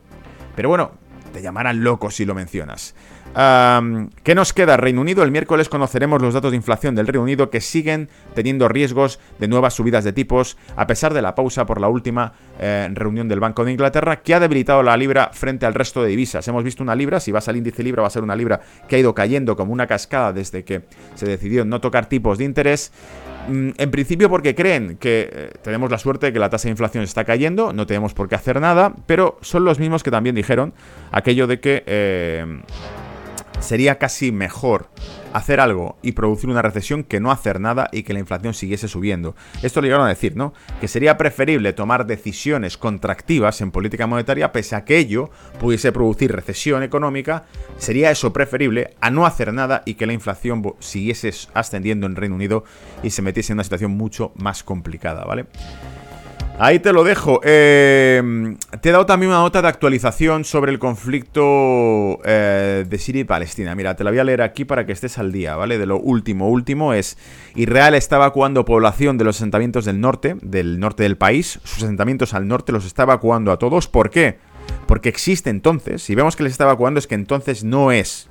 [0.55, 0.93] Pero bueno,
[1.33, 2.95] te llamarán loco si lo mencionas.
[3.33, 5.23] ¿Qué nos queda, Reino Unido?
[5.23, 9.47] El miércoles conoceremos los datos de inflación del Reino Unido que siguen teniendo riesgos de
[9.47, 13.39] nuevas subidas de tipos, a pesar de la pausa por la última eh, reunión del
[13.39, 16.47] Banco de Inglaterra, que ha debilitado la libra frente al resto de divisas.
[16.49, 18.97] Hemos visto una libra, si vas al índice libra, va a ser una libra que
[18.97, 20.83] ha ido cayendo como una cascada desde que
[21.15, 22.91] se decidió no tocar tipos de interés.
[23.51, 26.71] Mm, en principio porque creen que eh, tenemos la suerte de que la tasa de
[26.71, 30.37] inflación está cayendo, no tenemos por qué hacer nada, pero son los mismos que también
[30.37, 30.73] dijeron
[31.11, 32.63] aquello de que eh,
[33.59, 34.89] sería casi mejor
[35.33, 38.89] hacer algo y producir una recesión que no hacer nada y que la inflación siguiese
[38.89, 39.35] subiendo.
[39.63, 40.53] Esto le llegaron a decir, ¿no?
[40.81, 46.33] Que sería preferible tomar decisiones contractivas en política monetaria pese a que ello pudiese producir
[46.33, 47.45] recesión económica,
[47.77, 52.35] sería eso preferible a no hacer nada y que la inflación siguiese ascendiendo en Reino
[52.35, 52.65] Unido
[53.03, 55.47] y se metiese en una situación mucho más complicada, ¿vale?
[56.63, 57.41] Ahí te lo dejo.
[57.43, 63.23] Eh, te he dado también una nota de actualización sobre el conflicto eh, de Siria
[63.23, 63.75] y Palestina.
[63.75, 65.79] Mira, te la voy a leer aquí para que estés al día, ¿vale?
[65.79, 66.51] De lo último.
[66.51, 67.17] Último es,
[67.55, 71.61] Israel está evacuando población de los asentamientos del norte, del norte del país.
[71.65, 73.89] Sus asentamientos al norte los está evacuando a todos.
[73.89, 74.37] ¿Por qué?
[74.87, 78.29] Porque existe entonces, si vemos que les está evacuando es que entonces no es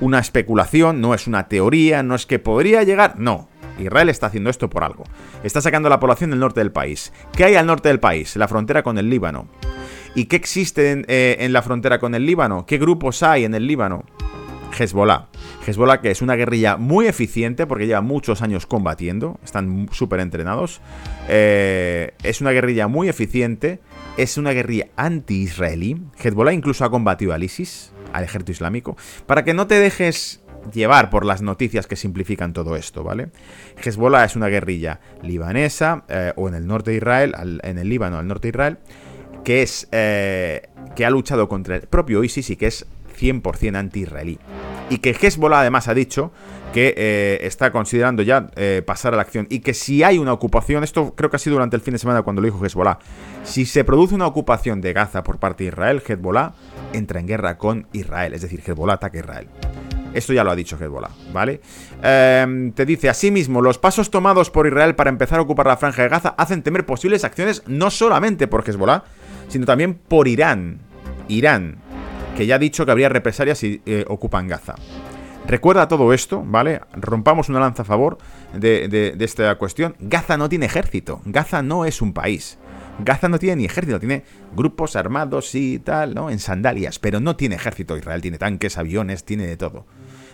[0.00, 3.48] una especulación, no es una teoría, no es que podría llegar, no.
[3.78, 5.04] Israel está haciendo esto por algo.
[5.42, 7.12] Está sacando a la población del norte del país.
[7.36, 8.36] ¿Qué hay al norte del país?
[8.36, 9.48] La frontera con el Líbano.
[10.14, 12.66] ¿Y qué existe eh, en, la frontera con el Líbano?
[12.66, 14.04] ¿Qué grupos hay en el Líbano?
[14.78, 15.28] Hezbollah.
[15.66, 20.80] Hezbollah que es una guerrilla muy eficiente porque lleva muchos años combatiendo, están súper entrenados.
[21.28, 23.80] Eh, es una guerrilla muy eficiente,
[24.16, 26.00] es una guerrilla anti-israelí.
[26.22, 28.96] Hezbollah incluso ha combatido al ISIS, al ejército islámico.
[29.26, 33.28] Para que no te dejes llevar por las noticias que simplifican todo esto, ¿vale?
[33.82, 38.18] Hezbollah es una guerrilla libanesa, eh, o en el norte de Israel, en el Líbano,
[38.18, 38.78] al norte de Israel,
[39.44, 42.86] que es eh, que ha luchado contra el propio ISIS y que es
[43.18, 44.38] 100% anti-israelí.
[44.90, 46.32] Y que Hezbollah además ha dicho
[46.72, 48.50] que eh, está considerando ya
[48.84, 51.54] pasar a la acción y que si hay una ocupación, esto creo que ha sido
[51.54, 52.98] durante el fin de semana cuando lo dijo Hezbollah,
[53.44, 56.54] si se produce una ocupación de Gaza por parte de Israel, Hezbollah
[56.92, 59.48] entra en guerra con Israel, es decir, Hezbollah ataca a Israel.
[60.14, 61.60] Esto ya lo ha dicho Hezbollah, ¿vale?
[62.02, 66.02] Em, te dice, asimismo, los pasos tomados por Israel para empezar a ocupar la franja
[66.02, 69.04] de Gaza hacen temer posibles acciones no solamente por Hezbollah,
[69.48, 70.78] sino también por Irán.
[71.28, 71.76] Irán,
[72.36, 74.76] que ya ha dicho que habría represalias si eh, ocupan Gaza.
[75.46, 76.80] Recuerda todo esto, ¿vale?
[76.94, 78.16] Rompamos una lanza a favor
[78.54, 79.94] de, de, esta cuestión.
[80.00, 81.20] Gaza no tiene ejército.
[81.26, 82.58] Gaza no es un país.
[82.98, 84.24] Gaza no tiene ni ejército, tiene
[84.54, 86.30] grupos armados y tal, ¿no?
[86.30, 87.96] En sandalias, pero no tiene ejército.
[87.96, 89.84] Israel tiene tanques, aviones, tiene de todo.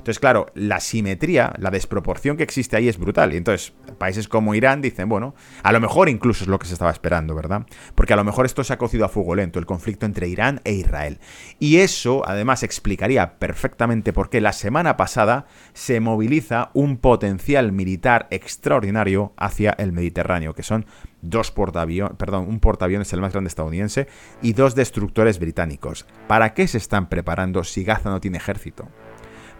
[0.01, 3.35] Entonces, claro, la simetría, la desproporción que existe ahí es brutal.
[3.35, 6.73] Y entonces, países como Irán dicen, bueno, a lo mejor incluso es lo que se
[6.73, 7.67] estaba esperando, ¿verdad?
[7.95, 10.63] Porque a lo mejor esto se ha cocido a fuego lento, el conflicto entre Irán
[10.65, 11.21] e Israel.
[11.59, 18.27] Y eso, además, explicaría perfectamente por qué la semana pasada se moviliza un potencial militar
[18.31, 20.87] extraordinario hacia el Mediterráneo, que son
[21.21, 24.09] dos portaaviones, perdón, un portaaviones el más grande estadounidense
[24.41, 26.07] y dos destructores británicos.
[26.27, 28.89] ¿Para qué se están preparando si Gaza no tiene ejército?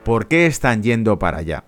[0.05, 1.65] ¿Por qué están yendo para allá?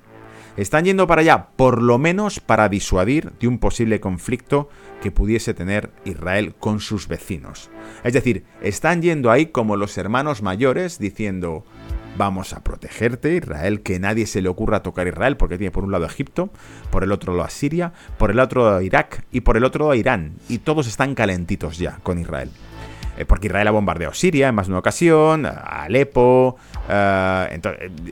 [0.57, 4.69] Están yendo para allá por lo menos para disuadir de un posible conflicto
[5.01, 7.71] que pudiese tener Israel con sus vecinos.
[8.05, 11.65] Es decir, están yendo ahí como los hermanos mayores diciendo,
[12.17, 15.93] vamos a protegerte, Israel, que nadie se le ocurra tocar Israel, porque tiene por un
[15.93, 16.51] lado Egipto,
[16.91, 19.95] por el otro lado Siria, por el otro lado Irak y por el otro lado
[19.95, 20.35] Irán.
[20.49, 22.51] Y todos están calentitos ya con Israel.
[23.17, 26.57] Eh, porque Israel ha bombardeado Siria en más de una ocasión, Alepo.
[26.89, 27.61] Eh,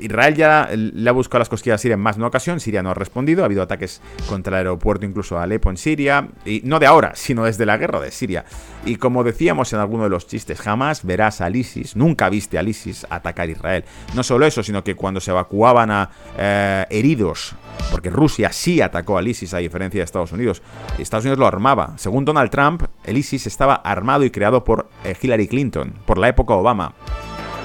[0.00, 2.60] Israel ya le ha buscado las cosquillas a Siria en más de una ocasión.
[2.60, 3.42] Siria no ha respondido.
[3.42, 6.28] Ha habido ataques contra el aeropuerto, incluso a Alepo en Siria.
[6.44, 8.44] Y no de ahora, sino desde la guerra de Siria.
[8.84, 12.68] Y como decíamos en alguno de los chistes, jamás verás al ISIS, nunca viste al
[12.68, 13.84] ISIS atacar Israel.
[14.14, 17.54] No solo eso, sino que cuando se evacuaban a eh, heridos
[17.90, 20.62] porque Rusia sí atacó al ISIS a diferencia de Estados Unidos.
[20.98, 21.94] Estados Unidos lo armaba.
[21.96, 26.28] Según Donald Trump, el ISIS estaba armado y creado por eh, Hillary Clinton, por la
[26.28, 26.94] época Obama.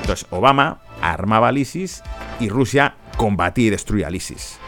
[0.01, 2.03] Entonces, Obama armaba al ISIS
[2.39, 4.59] y Rusia combatía y destruía al ISIS.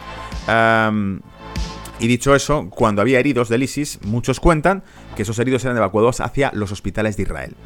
[2.00, 4.82] y dicho eso, cuando había heridos del ISIS, muchos cuentan
[5.16, 7.56] que esos heridos eran evacuados hacia los hospitales de Israel.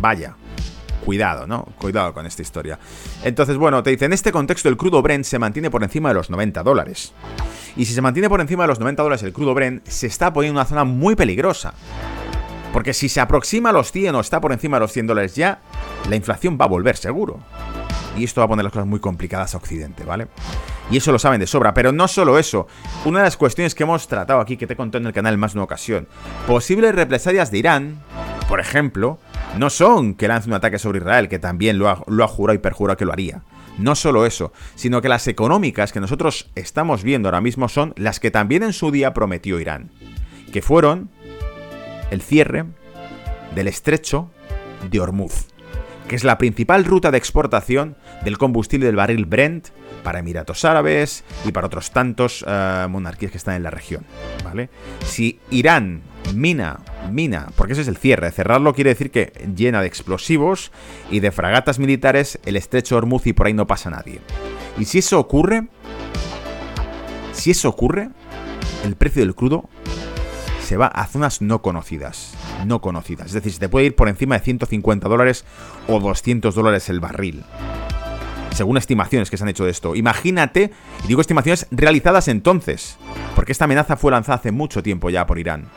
[0.00, 0.36] Vaya,
[1.04, 1.64] cuidado, ¿no?
[1.78, 2.78] Cuidado con esta historia.
[3.24, 6.14] Entonces, bueno, te dice, en este contexto el crudo Brent se mantiene por encima de
[6.14, 7.14] los 90 dólares.
[7.76, 10.32] Y si se mantiene por encima de los 90 dólares el crudo Brent, se está
[10.32, 11.72] poniendo en una zona muy peligrosa.
[12.72, 15.34] Porque si se aproxima a los 100 o está por encima de los 100 dólares
[15.34, 15.60] ya,
[16.08, 17.40] la inflación va a volver seguro.
[18.16, 20.26] Y esto va a poner las cosas muy complicadas a Occidente, ¿vale?
[20.90, 21.74] Y eso lo saben de sobra.
[21.74, 22.66] Pero no solo eso.
[23.04, 25.52] Una de las cuestiones que hemos tratado aquí, que te contado en el canal más
[25.52, 26.08] de una ocasión.
[26.46, 28.00] Posibles represalias de Irán,
[28.48, 29.18] por ejemplo,
[29.58, 32.96] no son que lance un ataque sobre Israel, que también lo ha, jurado y perjurado
[32.96, 33.42] que lo haría.
[33.76, 38.18] No solo eso, sino que las económicas que nosotros estamos viendo ahora mismo son las
[38.18, 39.90] que también en su día prometió Irán,
[40.52, 41.10] que fueron
[42.10, 42.64] el cierre
[43.54, 44.30] del estrecho
[44.90, 45.46] de Hormuz,
[46.08, 49.68] que es la principal ruta de exportación del combustible del barril Brent
[50.02, 54.04] para Emiratos Árabes y para otros tantos eh, monarquías que están en la región.
[54.44, 54.70] ¿vale?
[55.04, 56.02] Si Irán
[56.34, 58.30] mina, mina, porque ese es el cierre.
[58.30, 60.72] Cerrarlo quiere decir que llena de explosivos
[61.10, 64.20] y de fragatas militares el estrecho Hormuz y por ahí no pasa nadie.
[64.78, 65.68] Y si eso ocurre,
[67.32, 68.10] si eso ocurre,
[68.84, 69.68] el precio del crudo
[70.68, 72.34] se va a zonas no conocidas.
[72.66, 73.28] No conocidas.
[73.28, 75.46] Es decir, se te puede ir por encima de 150 dólares
[75.86, 77.42] o 200 dólares el barril
[78.58, 79.94] según estimaciones que se han hecho de esto.
[79.94, 80.72] Imagínate,
[81.04, 82.98] y digo estimaciones realizadas entonces,
[83.34, 85.68] porque esta amenaza fue lanzada hace mucho tiempo ya por Irán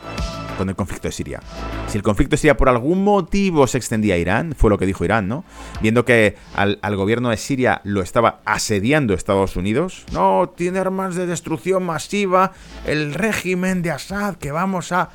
[0.58, 1.40] con el conflicto de Siria.
[1.88, 4.84] Si el conflicto de Siria por algún motivo se extendía a Irán, fue lo que
[4.84, 5.44] dijo Irán, ¿no?
[5.80, 10.04] Viendo que al, gobierno de Siria lo estaba asediando Estados Unidos.
[10.12, 12.52] No, tiene armas de destrucción masiva,
[12.84, 15.08] el régimen de Assad que vamos a...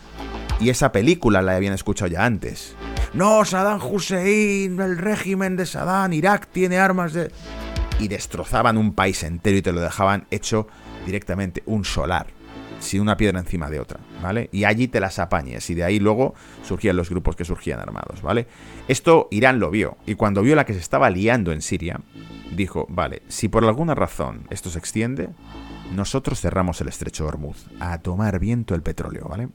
[0.60, 2.76] Y esa película la habían escuchado ya antes.
[3.14, 7.32] No, Saddam Hussein, el régimen de Saddam, Irak tiene armas de...
[8.00, 10.68] Y destrozaban un país entero y te lo dejaban hecho
[11.06, 12.28] directamente un solar,
[12.80, 14.50] sin una piedra encima de otra, ¿vale?
[14.52, 18.22] Y allí te las apañes y de ahí luego surgían los grupos que surgían armados,
[18.22, 18.46] ¿vale?
[18.88, 22.00] Esto Irán lo vio y cuando vio la que se estaba liando en Siria,
[22.56, 25.30] dijo, vale, si por alguna razón esto se extiende,
[25.96, 29.50] nosotros cerramos el estrecho Hormuz, a tomar viento el petróleo, ¿vale?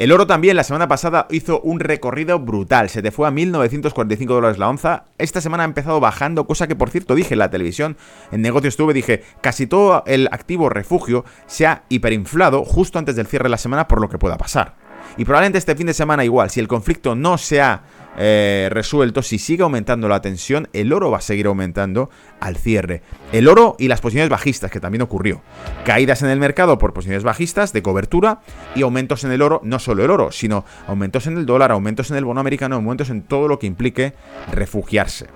[0.00, 4.28] El oro también la semana pasada hizo un recorrido brutal, se te fue a 1.945
[4.28, 5.04] dólares la onza.
[5.18, 7.98] Esta semana ha empezado bajando, cosa que por cierto dije en la televisión,
[8.32, 13.26] en negocios estuve, dije, casi todo el activo refugio se ha hiperinflado justo antes del
[13.26, 14.79] cierre de la semana por lo que pueda pasar.
[15.16, 17.82] Y probablemente este fin de semana igual, si el conflicto no se ha
[18.16, 23.02] eh, resuelto, si sigue aumentando la tensión, el oro va a seguir aumentando al cierre.
[23.32, 25.42] El oro y las posiciones bajistas, que también ocurrió.
[25.84, 28.40] Caídas en el mercado por posiciones bajistas de cobertura
[28.74, 32.10] y aumentos en el oro, no solo el oro, sino aumentos en el dólar, aumentos
[32.10, 34.14] en el bono americano, aumentos en todo lo que implique
[34.52, 35.28] refugiarse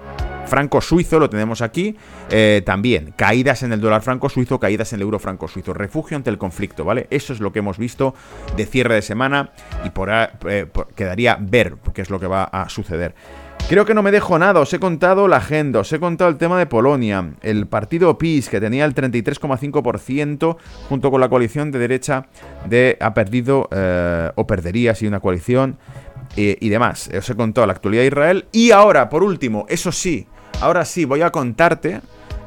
[0.46, 1.96] franco suizo lo tenemos aquí
[2.30, 3.12] eh, también.
[3.16, 5.74] Caídas en el dólar franco suizo, caídas en el euro franco suizo.
[5.74, 7.07] Refugio ante el conflicto, ¿vale?
[7.11, 8.14] Eso es lo que hemos visto
[8.57, 9.50] de cierre de semana
[9.85, 13.14] y por, eh, quedaría ver qué es lo que va a suceder.
[13.68, 16.37] Creo que no me dejo nada, os he contado la agenda, os he contado el
[16.37, 20.59] tema de Polonia, el partido PIS que tenía el 33,5%
[20.90, 22.26] junto con la coalición de derecha
[22.68, 25.78] de ha perdido eh, o perdería si una coalición
[26.37, 27.09] y demás.
[27.16, 30.26] Os he contado la actualidad de Israel y ahora, por último, eso sí,
[30.60, 32.00] Ahora sí, voy a contarte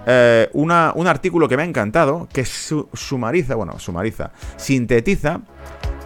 [0.05, 5.41] eh, un artículo que me ha encantado, que sumariza, bueno, sumariza, sintetiza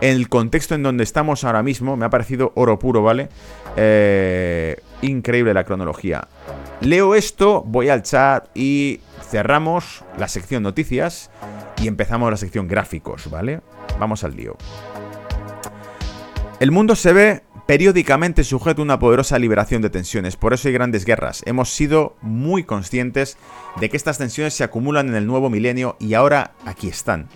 [0.02, 1.96] el contexto en donde estamos ahora mismo.
[1.96, 3.30] Me ha parecido oro puro, ¿vale?
[3.78, 6.28] Eh, increíble la cronología.
[6.82, 11.30] Leo esto, voy al chat y cerramos la sección noticias
[11.82, 13.62] y empezamos la sección gráficos, ¿vale?
[14.00, 14.58] Vamos al lío.
[16.60, 20.74] El mundo se ve periódicamente sujeto a una poderosa liberación de tensiones, por eso hay
[20.74, 21.44] grandes guerras.
[21.46, 23.38] Hemos sido muy conscientes
[23.80, 27.28] de que estas tensiones se acumulan en el nuevo milenio y ahora aquí están.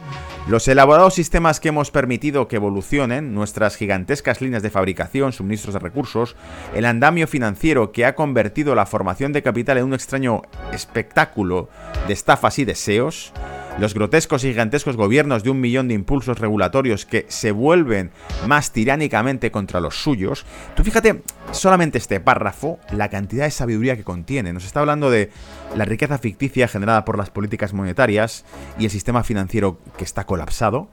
[0.47, 5.79] Los elaborados sistemas que hemos permitido que evolucionen, nuestras gigantescas líneas de fabricación, suministros de
[5.79, 6.35] recursos,
[6.75, 11.69] el andamio financiero que ha convertido la formación de capital en un extraño espectáculo
[12.07, 13.33] de estafas y deseos,
[13.77, 18.11] los grotescos y gigantescos gobiernos de un millón de impulsos regulatorios que se vuelven
[18.47, 20.45] más tiránicamente contra los suyos.
[20.75, 24.53] Tú fíjate solamente este párrafo, la cantidad de sabiduría que contiene.
[24.53, 25.29] Nos está hablando de
[25.75, 28.45] la riqueza ficticia generada por las políticas monetarias
[28.79, 30.87] y el sistema financiero que está colapsado.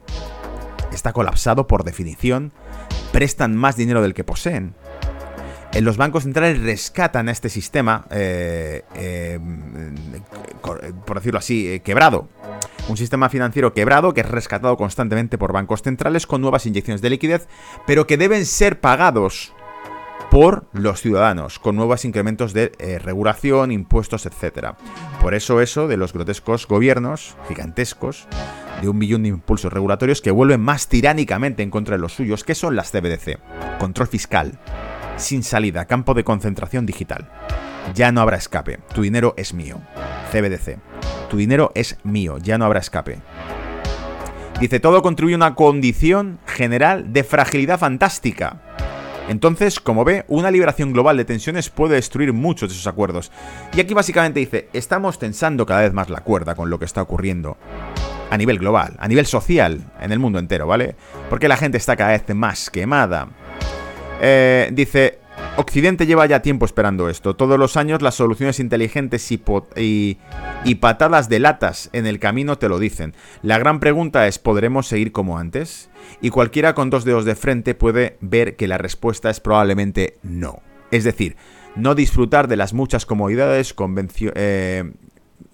[0.91, 2.51] Está colapsado por definición.
[3.11, 4.75] Prestan más dinero del que poseen
[5.81, 9.39] los bancos centrales rescatan a este sistema, eh, eh,
[10.61, 12.27] por decirlo así, eh, quebrado.
[12.87, 17.09] Un sistema financiero quebrado que es rescatado constantemente por bancos centrales con nuevas inyecciones de
[17.09, 17.47] liquidez,
[17.87, 19.53] pero que deben ser pagados
[20.29, 24.73] por los ciudadanos, con nuevos incrementos de regulación, impuestos, etc.
[25.21, 28.27] Por eso eso de los grotescos gobiernos, gigantescos,
[28.81, 32.43] de un millón de impulsos regulatorios que vuelven más tiránicamente en contra de los suyos,
[32.43, 33.39] que son las CBDC.
[33.79, 34.59] Control fiscal,
[35.17, 37.29] sin salida, campo de concentración digital.
[37.93, 39.81] Ya no habrá escape, tu dinero es mío.
[40.31, 40.79] CBDC.
[41.29, 43.19] Tu dinero es mío, ya no habrá escape.
[44.59, 48.61] Dice, todo contribuye a una condición general de fragilidad fantástica.
[49.29, 53.31] Entonces, como ve, una liberación global de tensiones puede destruir muchos de esos acuerdos.
[53.73, 57.01] Y aquí básicamente dice, estamos tensando cada vez más la cuerda con lo que está
[57.01, 57.57] ocurriendo.
[58.29, 60.95] A nivel global, a nivel social, en el mundo entero, ¿vale?
[61.29, 63.29] Porque la gente está cada vez más quemada.
[64.21, 65.19] Eh, dice,
[65.55, 67.35] Occidente lleva ya tiempo esperando esto.
[67.35, 70.17] Todos los años las soluciones inteligentes y,
[70.79, 73.13] patadas de latas en el camino te lo dicen.
[73.43, 75.89] La gran pregunta es, ¿podremos seguir como antes?
[76.21, 80.61] Y cualquiera con dos dedos de frente puede ver que la respuesta es probablemente no.
[80.89, 81.35] Es decir,
[81.75, 83.75] no disfrutar de las muchas comodidades,
[84.35, 84.91] eh,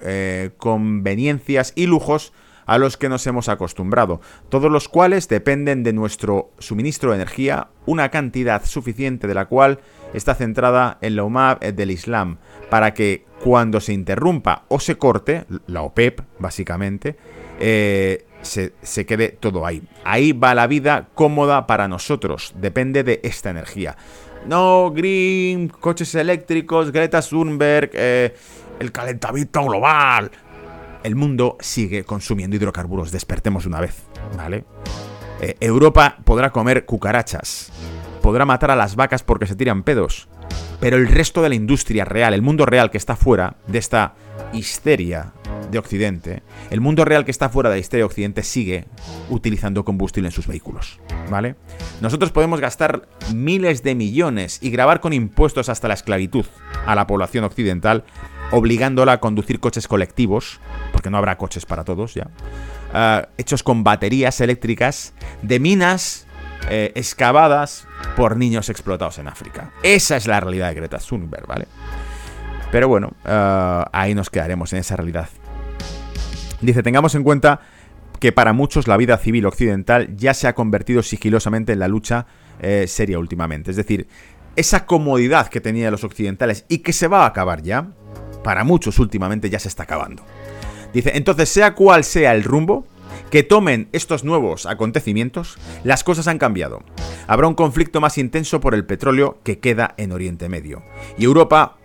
[0.01, 2.31] eh, conveniencias y lujos
[2.69, 7.69] a los que nos hemos acostumbrado, todos los cuales dependen de nuestro suministro de energía,
[7.87, 9.79] una cantidad suficiente de la cual
[10.13, 12.37] está centrada en la UMAB del Islam,
[12.69, 17.17] para que cuando se interrumpa o se corte, la OPEP básicamente,
[17.59, 19.81] eh, se, se, quede todo ahí.
[20.03, 23.97] Ahí va la vida cómoda para nosotros, depende de esta energía.
[24.45, 28.35] No, Green, coches eléctricos, Greta Thunberg, eh,
[28.79, 30.29] el calentamiento global
[31.03, 33.11] el mundo sigue consumiendo hidrocarburos.
[33.11, 34.03] Despertemos una vez,
[34.37, 34.65] ¿vale?
[35.41, 37.71] Eh, Europa podrá comer cucarachas,
[38.21, 40.27] podrá matar a las vacas porque se tiran pedos,
[40.79, 44.15] pero el resto de la industria real, el mundo real que está fuera de esta
[44.51, 45.33] histeria
[45.71, 48.85] de Occidente, el mundo real que está fuera de la histeria de Occidente sigue
[49.29, 51.55] utilizando combustible en sus vehículos, ¿vale?
[52.01, 56.45] Nosotros podemos gastar miles de millones y grabar con impuestos hasta la esclavitud
[56.85, 58.03] a la población occidental
[58.51, 60.59] obligándola a conducir coches colectivos,
[60.91, 62.29] porque no habrá coches para todos ya,
[62.93, 66.25] ah, hechos con baterías eléctricas de minas
[66.69, 69.71] eh, excavadas por niños explotados en África.
[69.83, 71.67] Esa es la realidad de Greta Thunberg, ¿vale?
[72.71, 75.29] Pero bueno, ah, ahí nos quedaremos en esa realidad.
[76.61, 77.61] Dice, tengamos en cuenta
[78.19, 82.25] que para muchos la vida civil occidental ya se ha convertido sigilosamente en la lucha
[82.59, 83.71] eh, seria últimamente.
[83.71, 84.07] Es decir,
[84.55, 87.87] esa comodidad que tenían los occidentales y que se va a acabar ya,
[88.43, 90.23] para muchos últimamente ya se está acabando.
[90.93, 92.85] Dice, entonces sea cual sea el rumbo
[93.29, 96.81] que tomen estos nuevos acontecimientos, las cosas han cambiado.
[97.27, 100.83] Habrá un conflicto más intenso por el petróleo que queda en Oriente Medio.
[101.17, 101.77] Y Europa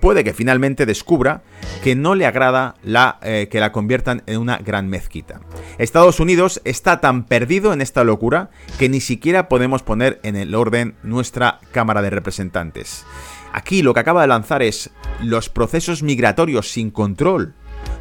[0.00, 1.42] puede que finalmente descubra
[1.82, 2.76] que no le agrada
[3.22, 5.40] eh, que la conviertan en una gran mezquita.
[5.78, 10.54] Estados Unidos está tan perdido en esta locura que ni siquiera podemos poner en el
[10.54, 13.04] orden nuestra Cámara de Representantes.
[13.52, 14.90] Aquí lo que acaba de lanzar es
[15.22, 17.54] los procesos migratorios sin control,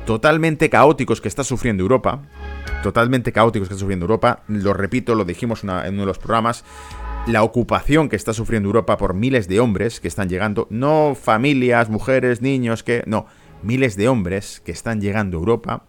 [0.06, 2.22] totalmente caóticos que está sufriendo Europa.
[2.84, 4.44] Totalmente caóticos que está sufriendo Europa.
[4.48, 6.64] Lo repito, lo dijimos en uno de los programas.
[7.26, 10.68] La ocupación que está sufriendo Europa por miles de hombres que están llegando.
[10.70, 13.04] No familias, mujeres, niños, que.
[13.08, 13.26] No.
[13.64, 15.84] Miles de hombres que están llegando a Europa.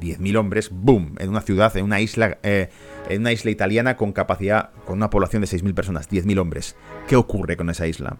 [0.00, 2.70] 10.000 hombres, boom, en una ciudad, en una isla, eh,
[3.08, 6.74] en una isla italiana con capacidad, con una población de 6.000 personas, 10.000 hombres.
[7.06, 8.16] ¿Qué ocurre con esa isla?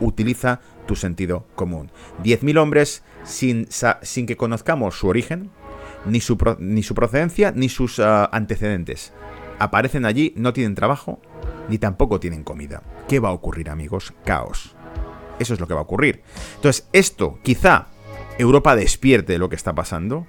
[0.00, 1.90] Utiliza tu sentido común.
[2.22, 3.66] 10.000 hombres sin,
[4.02, 5.50] sin, que conozcamos su origen,
[6.06, 9.12] ni su, ni su procedencia, ni sus ah, antecedentes.
[9.58, 11.20] Aparecen allí, no tienen trabajo,
[11.68, 12.82] ni tampoco tienen comida.
[13.08, 14.12] ¿Qué va a ocurrir, amigos?
[14.24, 14.74] Caos.
[15.38, 16.22] Eso es lo que va a ocurrir.
[16.56, 17.88] Entonces, esto quizá
[18.38, 20.26] Europa despierte lo que está pasando,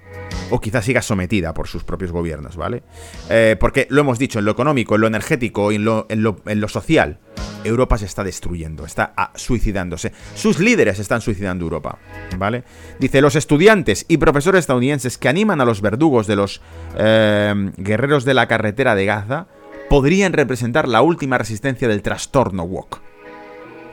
[0.51, 2.84] o quizá siga sometida por sus propios gobiernos, ¿vale?
[3.30, 6.21] Eh, porque lo hemos dicho, en lo económico, en lo energético en lo, en
[6.62, 7.19] lo social,
[7.65, 10.11] Europa se está destruyendo, está ah, suicidándose.
[10.36, 11.97] Sus líderes están suicidando Europa,
[12.38, 12.63] ¿vale?
[12.99, 16.61] Dice, los estudiantes y profesores estadounidenses que animan a los verdugos de los
[16.97, 19.47] eh, guerreros de la carretera de Gaza
[19.89, 23.01] podrían representar la última resistencia del trastorno woke.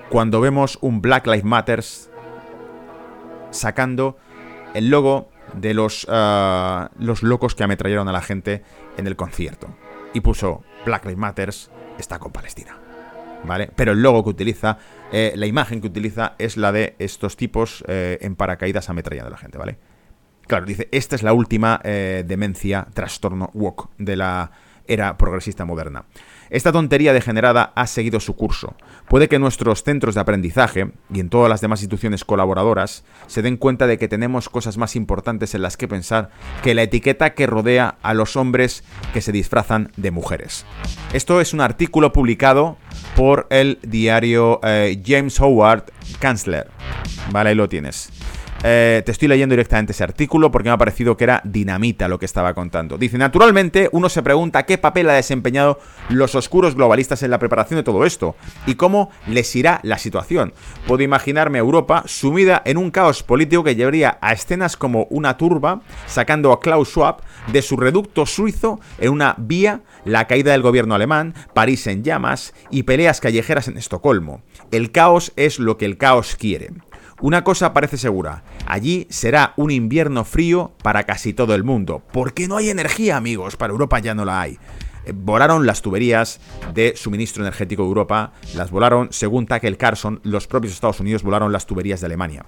[0.09, 2.11] Cuando vemos un Black Lives Matters
[3.51, 4.17] sacando
[4.75, 8.63] el logo de los, ah, los locos que ametrallaron a la gente
[8.97, 9.69] en el concierto.
[10.15, 12.82] Y puso Black Lives Matters está con Palestina.
[13.45, 13.71] ¿Vale?
[13.75, 14.79] Pero el logo que utiliza,
[15.11, 19.31] eh, la imagen que utiliza es la de estos tipos eh, en paracaídas ametrallando a
[19.33, 19.79] la gente, ¿vale?
[20.47, 24.51] Claro, dice, esta es la última eh, demencia, trastorno woke de la
[24.87, 26.05] era progresista moderna.
[26.51, 28.75] Esta tontería degenerada ha seguido su curso.
[29.09, 33.57] Puede que nuestros centros de aprendizaje y en todas las demás instituciones colaboradoras se den
[33.57, 36.31] cuenta de que tenemos cosas más importantes en las que pensar
[36.63, 38.85] que la etiqueta que rodea a los hombres
[39.15, 40.67] que se disfrazan de mujeres.
[41.15, 42.77] Esto es un artículo publicado
[43.17, 45.85] por el diario eh, James Howard
[46.21, 46.69] Chancellor.
[47.31, 48.11] Vale, ahí lo tienes.
[48.65, 52.21] Eh, te estoy leyendo directamente ese artículo porque me ha parecido que era dinamita lo
[52.21, 52.97] que estaba contando.
[52.97, 57.79] Dice, naturalmente uno se pregunta qué papel ha desempeñado los oscuros globalistas en la preparación
[57.79, 58.37] de todo esto
[58.67, 60.53] y cómo les irá la situación.
[60.87, 65.83] Puedo imaginarme Europa sumida en un caos político que llevaría a escenas como una turba
[66.07, 67.17] sacando a Klaus Schwab
[67.51, 72.55] de su reducto suizo en una vía, la caída del gobierno alemán, París en llamas
[72.71, 74.43] y peleas callejeras en Estocolmo.
[74.71, 76.71] El caos es lo que el caos quiere.
[77.23, 82.49] Una cosa parece segura, allí será un invierno frío para casi todo el mundo, porque
[82.49, 84.59] no hay energía amigos, para Europa ya no la hay.
[85.05, 86.41] Eh, volaron las tuberías
[86.75, 91.53] de suministro energético de Europa, las volaron, según Tucker Carlson, los propios Estados Unidos volaron
[91.53, 92.45] las tuberías de Alemania.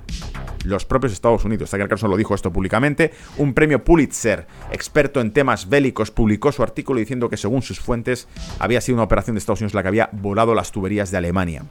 [0.65, 5.33] Los propios Estados Unidos, Tucker Carlson lo dijo esto públicamente, un premio Pulitzer, experto en
[5.33, 8.27] temas bélicos, publicó su artículo diciendo que según sus fuentes
[8.59, 11.63] había sido una operación de Estados Unidos la que había volado las tuberías de Alemania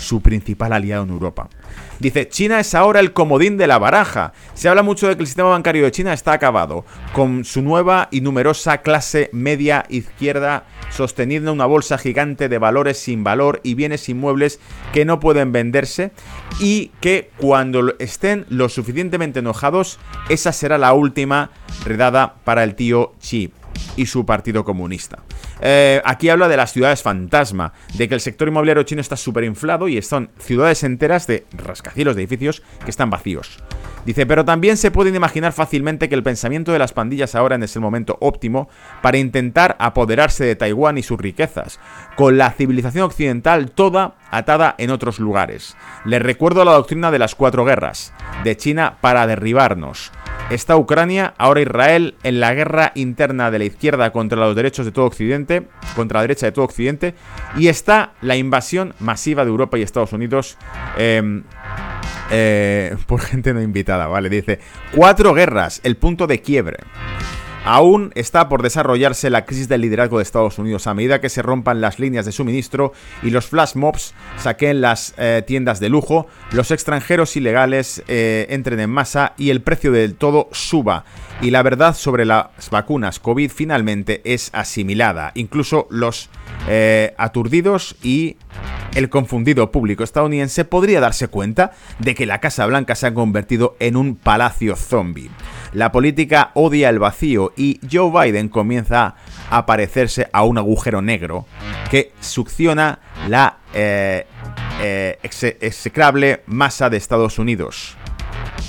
[0.00, 1.48] su principal aliado en Europa.
[1.98, 4.32] Dice, China es ahora el comodín de la baraja.
[4.54, 8.08] Se habla mucho de que el sistema bancario de China está acabado, con su nueva
[8.10, 14.08] y numerosa clase media izquierda sosteniendo una bolsa gigante de valores sin valor y bienes
[14.08, 14.60] inmuebles
[14.92, 16.10] que no pueden venderse
[16.58, 19.98] y que cuando estén lo suficientemente enojados,
[20.28, 21.50] esa será la última
[21.84, 23.52] redada para el tío Xi
[23.96, 25.20] y su partido comunista.
[25.60, 29.44] Eh, aquí habla de las ciudades fantasma, de que el sector inmobiliario chino está súper
[29.44, 33.58] inflado y son ciudades enteras de rascacielos de edificios que están vacíos.
[34.04, 37.76] Dice, pero también se pueden imaginar fácilmente que el pensamiento de las pandillas ahora es
[37.76, 38.68] el momento óptimo
[39.02, 41.78] para intentar apoderarse de Taiwán y sus riquezas,
[42.16, 45.76] con la civilización occidental toda atada en otros lugares.
[46.04, 48.14] Les recuerdo la doctrina de las cuatro guerras,
[48.44, 50.12] de China para derribarnos.
[50.50, 54.90] Está Ucrania, ahora Israel, en la guerra interna de la izquierda contra los derechos de
[54.90, 57.14] todo Occidente, contra la derecha de todo Occidente,
[57.56, 60.58] y está la invasión masiva de Europa y Estados Unidos.
[60.98, 61.44] Em,
[62.32, 64.28] eh, por gente no invitada, ¿vale?
[64.28, 64.58] Dice,
[64.92, 66.78] cuatro guerras, el punto de quiebre.
[67.64, 71.42] Aún está por desarrollarse la crisis del liderazgo de Estados Unidos a medida que se
[71.42, 72.92] rompan las líneas de suministro
[73.22, 78.80] y los flash mobs saquen las eh, tiendas de lujo, los extranjeros ilegales eh, entren
[78.80, 81.04] en masa y el precio del todo suba.
[81.42, 85.32] Y la verdad sobre las vacunas COVID finalmente es asimilada.
[85.34, 86.30] Incluso los
[86.68, 88.36] eh, aturdidos y
[88.94, 93.76] el confundido público estadounidense podría darse cuenta de que la Casa Blanca se ha convertido
[93.78, 95.30] en un palacio zombie.
[95.72, 99.14] La política odia el vacío y Joe Biden comienza
[99.50, 101.46] a parecerse a un agujero negro
[101.90, 104.26] que succiona la eh,
[104.82, 107.96] eh, execrable masa de Estados Unidos.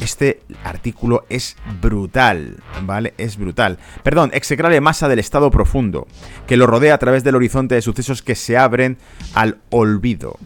[0.01, 3.13] Este artículo es brutal, ¿vale?
[3.17, 3.77] Es brutal.
[4.03, 6.07] Perdón, execrable masa del estado profundo,
[6.47, 8.97] que lo rodea a través del horizonte de sucesos que se abren
[9.35, 10.37] al olvido.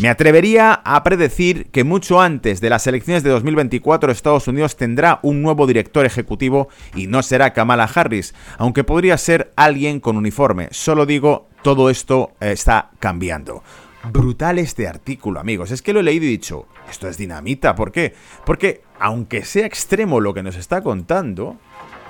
[0.00, 5.18] Me atrevería a predecir que mucho antes de las elecciones de 2024 Estados Unidos tendrá
[5.22, 10.68] un nuevo director ejecutivo y no será Kamala Harris, aunque podría ser alguien con uniforme.
[10.70, 13.64] Solo digo, todo esto está cambiando.
[14.12, 15.70] Brutal este artículo, amigos.
[15.70, 17.74] Es que lo he leído y dicho, esto es dinamita.
[17.74, 18.14] ¿Por qué?
[18.44, 21.56] Porque, aunque sea extremo lo que nos está contando,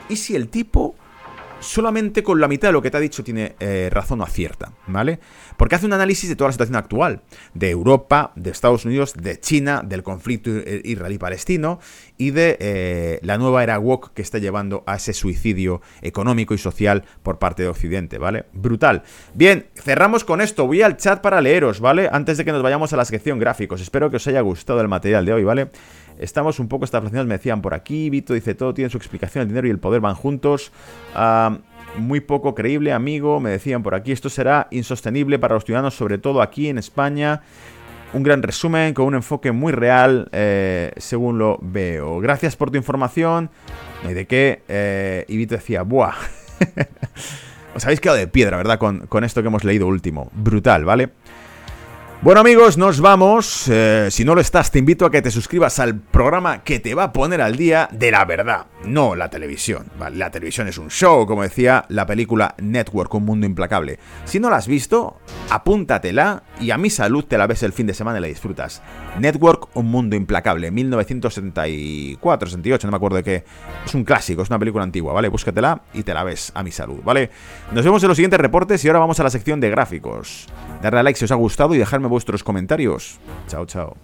[0.09, 0.95] ¿y si el tipo
[1.61, 4.73] solamente con la mitad de lo que te ha dicho tiene eh, razón o acierta,
[4.87, 5.19] ¿vale?
[5.57, 7.23] Porque hace un análisis de toda la situación actual,
[7.55, 11.81] de Europa, de Estados Unidos, de China, del conflicto israelí-palestino
[12.17, 16.59] y de eh, la nueva era woke que está llevando a ese suicidio económico y
[16.59, 18.47] social por parte de Occidente, ¿vale?
[18.53, 19.03] Brutal.
[19.35, 20.67] Bien, cerramos con esto.
[20.67, 22.09] Voy al chat para leeros, ¿vale?
[22.11, 23.81] Antes de que nos vayamos a la sección gráficos.
[23.81, 25.71] Espero que os haya gustado el material de hoy, ¿vale?
[26.19, 28.11] Estamos un poco establecidos, me decían por aquí.
[28.11, 30.73] Vito dice: todo tiene su explicación, el dinero y el poder van juntos.
[31.14, 31.59] Ah,
[31.97, 33.41] muy poco creíble, amigo.
[33.41, 37.43] Me decían por aquí: esto será insostenible para los ciudadanos, sobre todo aquí en España.
[38.14, 42.21] Un gran resumen con un enfoque muy real, eh, según lo veo.
[42.21, 43.51] Gracias por tu información.
[44.09, 44.62] ¿Y de qué?
[44.69, 46.14] Eh, y Vito decía: ¡buah!
[47.75, 48.79] Os habéis quedado de piedra, ¿verdad?
[48.79, 50.31] Con, con esto que hemos leído último.
[50.35, 51.11] Brutal, ¿vale?
[52.21, 53.69] Bueno amigos, nos vamos.
[53.69, 56.93] Eh, si no lo estás, te invito a que te suscribas al programa que te
[56.93, 59.87] va a poner al día de la verdad, no la televisión.
[60.14, 64.01] La televisión es un show, como decía la película Network, un mundo implacable.
[64.25, 67.87] Si no la has visto, apúntatela y a mi salud te la ves el fin
[67.87, 68.83] de semana y la disfrutas.
[69.21, 73.45] Network, un mundo implacable, 1974, 68, no me acuerdo de qué.
[73.87, 75.29] Es un clásico, es una película antigua, ¿vale?
[75.29, 77.31] Búscatela y te la ves a mi salud, ¿vale?
[77.71, 80.49] Nos vemos en los siguientes reportes y ahora vamos a la sección de gráficos.
[80.83, 83.18] Darle a like si os ha gustado y dejarme vuestros comentarios.
[83.49, 83.97] Chao, chao.